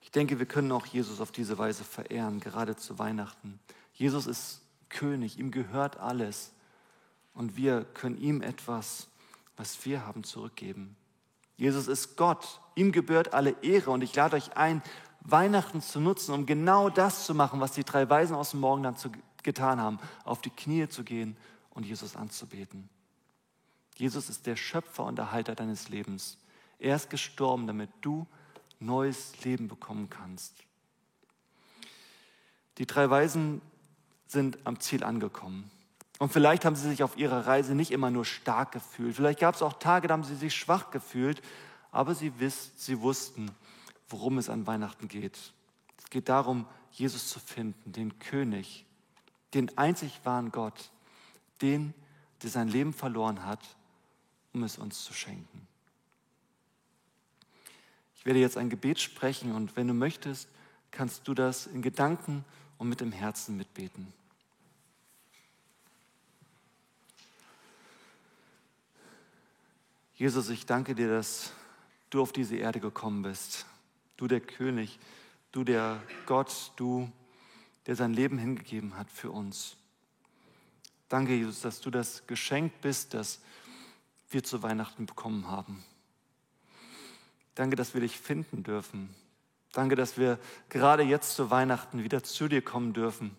Ich 0.00 0.10
denke, 0.10 0.40
wir 0.40 0.46
können 0.46 0.72
auch 0.72 0.86
Jesus 0.86 1.20
auf 1.20 1.30
diese 1.30 1.56
Weise 1.56 1.84
verehren, 1.84 2.40
gerade 2.40 2.74
zu 2.74 2.98
Weihnachten. 2.98 3.60
Jesus 3.94 4.26
ist 4.26 4.60
König, 4.88 5.38
ihm 5.38 5.52
gehört 5.52 5.98
alles. 5.98 6.52
Und 7.32 7.56
wir 7.56 7.84
können 7.94 8.20
ihm 8.20 8.42
etwas, 8.42 9.06
was 9.56 9.84
wir 9.86 10.04
haben, 10.04 10.24
zurückgeben. 10.24 10.96
Jesus 11.56 11.86
ist 11.86 12.16
Gott, 12.16 12.60
ihm 12.74 12.90
gebührt 12.90 13.34
alle 13.34 13.54
Ehre. 13.62 13.92
Und 13.92 14.02
ich 14.02 14.14
lade 14.16 14.36
euch 14.36 14.56
ein, 14.56 14.82
Weihnachten 15.30 15.80
zu 15.80 16.00
nutzen, 16.00 16.32
um 16.32 16.46
genau 16.46 16.88
das 16.88 17.26
zu 17.26 17.34
machen, 17.34 17.60
was 17.60 17.72
die 17.72 17.84
drei 17.84 18.08
Weisen 18.08 18.36
aus 18.36 18.52
dem 18.52 18.60
Morgenland 18.60 18.98
getan 19.42 19.80
haben, 19.80 19.98
auf 20.24 20.40
die 20.40 20.50
Knie 20.50 20.88
zu 20.88 21.04
gehen 21.04 21.36
und 21.70 21.84
Jesus 21.84 22.16
anzubeten. 22.16 22.88
Jesus 23.96 24.28
ist 24.28 24.46
der 24.46 24.56
Schöpfer 24.56 25.04
und 25.04 25.18
Erhalter 25.18 25.54
deines 25.54 25.88
Lebens. 25.88 26.38
Er 26.78 26.96
ist 26.96 27.10
gestorben, 27.10 27.66
damit 27.66 27.90
du 28.02 28.26
neues 28.78 29.42
Leben 29.44 29.68
bekommen 29.68 30.10
kannst. 30.10 30.54
Die 32.78 32.86
drei 32.86 33.08
Weisen 33.08 33.62
sind 34.26 34.58
am 34.64 34.80
Ziel 34.80 35.02
angekommen. 35.02 35.70
Und 36.18 36.32
vielleicht 36.32 36.64
haben 36.64 36.76
sie 36.76 36.88
sich 36.88 37.02
auf 37.02 37.16
ihrer 37.16 37.46
Reise 37.46 37.74
nicht 37.74 37.90
immer 37.90 38.10
nur 38.10 38.24
stark 38.24 38.72
gefühlt. 38.72 39.16
Vielleicht 39.16 39.40
gab 39.40 39.54
es 39.54 39.62
auch 39.62 39.74
Tage, 39.74 40.08
da 40.08 40.14
haben 40.14 40.24
sie 40.24 40.34
sich 40.34 40.54
schwach 40.54 40.90
gefühlt. 40.90 41.42
Aber 41.90 42.14
sie, 42.14 42.38
wiss, 42.38 42.72
sie 42.76 43.00
wussten, 43.00 43.50
worum 44.08 44.38
es 44.38 44.48
an 44.48 44.66
Weihnachten 44.66 45.08
geht. 45.08 45.52
Es 45.98 46.10
geht 46.10 46.28
darum, 46.28 46.66
Jesus 46.92 47.28
zu 47.28 47.40
finden, 47.40 47.92
den 47.92 48.18
König, 48.18 48.84
den 49.54 49.76
einzig 49.76 50.20
wahren 50.24 50.52
Gott, 50.52 50.90
den, 51.62 51.94
der 52.42 52.50
sein 52.50 52.68
Leben 52.68 52.92
verloren 52.92 53.44
hat, 53.44 53.76
um 54.52 54.62
es 54.62 54.78
uns 54.78 55.04
zu 55.04 55.12
schenken. 55.12 55.66
Ich 58.16 58.24
werde 58.24 58.40
jetzt 58.40 58.56
ein 58.56 58.70
Gebet 58.70 59.00
sprechen 59.00 59.54
und 59.54 59.76
wenn 59.76 59.88
du 59.88 59.94
möchtest, 59.94 60.48
kannst 60.90 61.28
du 61.28 61.34
das 61.34 61.66
in 61.66 61.82
Gedanken 61.82 62.44
und 62.78 62.88
mit 62.88 63.00
dem 63.00 63.12
Herzen 63.12 63.56
mitbeten. 63.56 64.12
Jesus, 70.14 70.48
ich 70.48 70.64
danke 70.64 70.94
dir, 70.94 71.10
dass 71.10 71.52
du 72.08 72.22
auf 72.22 72.32
diese 72.32 72.56
Erde 72.56 72.80
gekommen 72.80 73.22
bist. 73.22 73.66
Du 74.16 74.26
der 74.26 74.40
König, 74.40 74.98
du 75.52 75.64
der 75.64 76.02
Gott, 76.26 76.72
du, 76.76 77.10
der 77.86 77.96
sein 77.96 78.14
Leben 78.14 78.38
hingegeben 78.38 78.96
hat 78.96 79.10
für 79.10 79.30
uns. 79.30 79.76
Danke, 81.08 81.34
Jesus, 81.34 81.60
dass 81.60 81.80
du 81.80 81.90
das 81.90 82.26
Geschenk 82.26 82.80
bist, 82.80 83.14
das 83.14 83.40
wir 84.30 84.42
zu 84.42 84.62
Weihnachten 84.62 85.06
bekommen 85.06 85.48
haben. 85.48 85.84
Danke, 87.54 87.76
dass 87.76 87.94
wir 87.94 88.00
dich 88.00 88.18
finden 88.18 88.64
dürfen. 88.64 89.14
Danke, 89.72 89.94
dass 89.94 90.16
wir 90.16 90.38
gerade 90.68 91.02
jetzt 91.02 91.36
zu 91.36 91.50
Weihnachten 91.50 92.02
wieder 92.02 92.22
zu 92.22 92.48
dir 92.48 92.62
kommen 92.62 92.92
dürfen. 92.92 93.36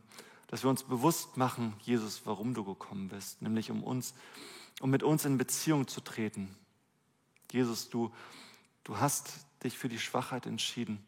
Dass 0.48 0.64
wir 0.64 0.70
uns 0.70 0.84
bewusst 0.84 1.36
machen, 1.36 1.74
Jesus, 1.82 2.22
warum 2.26 2.54
du 2.54 2.64
gekommen 2.64 3.10
bist, 3.10 3.42
nämlich 3.42 3.70
um 3.70 3.84
uns, 3.84 4.14
um 4.80 4.90
mit 4.90 5.04
uns 5.04 5.26
in 5.26 5.38
Beziehung 5.38 5.88
zu 5.88 6.00
treten. 6.00 6.56
Jesus, 7.52 7.90
du, 7.90 8.14
du 8.84 8.98
hast 8.98 9.47
dich 9.64 9.78
für 9.78 9.90
die 9.90 10.00
Schwachheit 10.00 10.46
entschieden, 10.46 11.04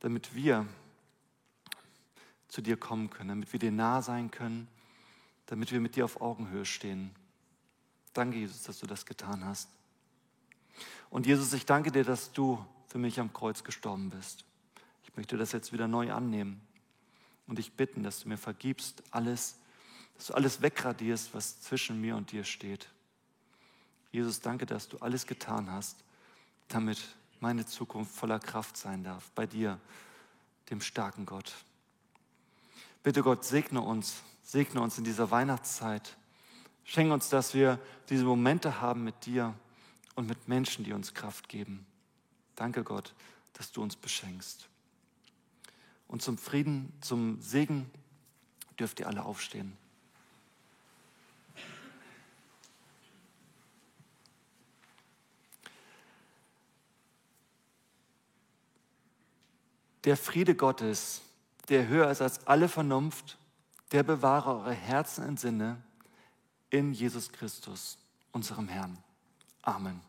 damit 0.00 0.34
wir 0.34 0.66
zu 2.48 2.62
dir 2.62 2.76
kommen 2.76 3.10
können, 3.10 3.28
damit 3.28 3.52
wir 3.52 3.60
dir 3.60 3.72
nah 3.72 4.02
sein 4.02 4.30
können, 4.30 4.68
damit 5.46 5.72
wir 5.72 5.80
mit 5.80 5.96
dir 5.96 6.04
auf 6.04 6.20
Augenhöhe 6.20 6.64
stehen. 6.64 7.10
Danke, 8.12 8.38
Jesus, 8.38 8.62
dass 8.62 8.78
du 8.78 8.86
das 8.86 9.06
getan 9.06 9.44
hast. 9.44 9.68
Und 11.10 11.26
Jesus, 11.26 11.52
ich 11.52 11.66
danke 11.66 11.90
dir, 11.90 12.04
dass 12.04 12.32
du 12.32 12.64
für 12.86 12.98
mich 12.98 13.20
am 13.20 13.32
Kreuz 13.32 13.64
gestorben 13.64 14.10
bist. 14.10 14.44
Ich 15.04 15.16
möchte 15.16 15.36
das 15.36 15.52
jetzt 15.52 15.72
wieder 15.72 15.88
neu 15.88 16.12
annehmen 16.12 16.60
und 17.46 17.58
dich 17.58 17.72
bitten, 17.72 18.02
dass 18.02 18.20
du 18.20 18.28
mir 18.28 18.38
vergibst 18.38 19.02
alles, 19.10 19.58
dass 20.16 20.26
du 20.26 20.34
alles 20.34 20.62
wegradierst, 20.62 21.34
was 21.34 21.60
zwischen 21.60 22.00
mir 22.00 22.16
und 22.16 22.32
dir 22.32 22.44
steht. 22.44 22.88
Jesus, 24.10 24.40
danke, 24.40 24.66
dass 24.66 24.88
du 24.88 24.98
alles 24.98 25.26
getan 25.26 25.70
hast, 25.70 26.02
damit 26.68 26.98
meine 27.40 27.66
Zukunft 27.66 28.14
voller 28.14 28.38
Kraft 28.38 28.76
sein 28.76 29.04
darf, 29.04 29.30
bei 29.34 29.46
dir, 29.46 29.78
dem 30.70 30.80
starken 30.80 31.26
Gott. 31.26 31.54
Bitte 33.02 33.22
Gott, 33.22 33.44
segne 33.44 33.80
uns, 33.80 34.22
segne 34.42 34.80
uns 34.80 34.98
in 34.98 35.04
dieser 35.04 35.30
Weihnachtszeit. 35.30 36.16
Schenke 36.84 37.12
uns, 37.12 37.28
dass 37.28 37.54
wir 37.54 37.78
diese 38.08 38.24
Momente 38.24 38.80
haben 38.80 39.04
mit 39.04 39.26
dir 39.26 39.54
und 40.14 40.26
mit 40.26 40.48
Menschen, 40.48 40.84
die 40.84 40.92
uns 40.92 41.14
Kraft 41.14 41.48
geben. 41.48 41.86
Danke 42.56 42.82
Gott, 42.82 43.14
dass 43.52 43.72
du 43.72 43.82
uns 43.82 43.94
beschenkst. 43.94 44.68
Und 46.06 46.22
zum 46.22 46.38
Frieden, 46.38 46.92
zum 47.00 47.40
Segen 47.40 47.90
dürft 48.78 49.00
ihr 49.00 49.06
alle 49.06 49.24
aufstehen. 49.24 49.76
Der 60.04 60.16
Friede 60.16 60.54
Gottes, 60.54 61.22
der 61.68 61.88
höher 61.88 62.10
ist 62.10 62.22
als 62.22 62.46
alle 62.46 62.68
Vernunft, 62.68 63.38
der 63.92 64.02
bewahre 64.02 64.56
eure 64.56 64.72
Herzen 64.72 65.24
und 65.24 65.40
Sinne 65.40 65.82
in 66.70 66.92
Jesus 66.92 67.32
Christus, 67.32 67.98
unserem 68.32 68.68
Herrn. 68.68 68.98
Amen. 69.62 70.07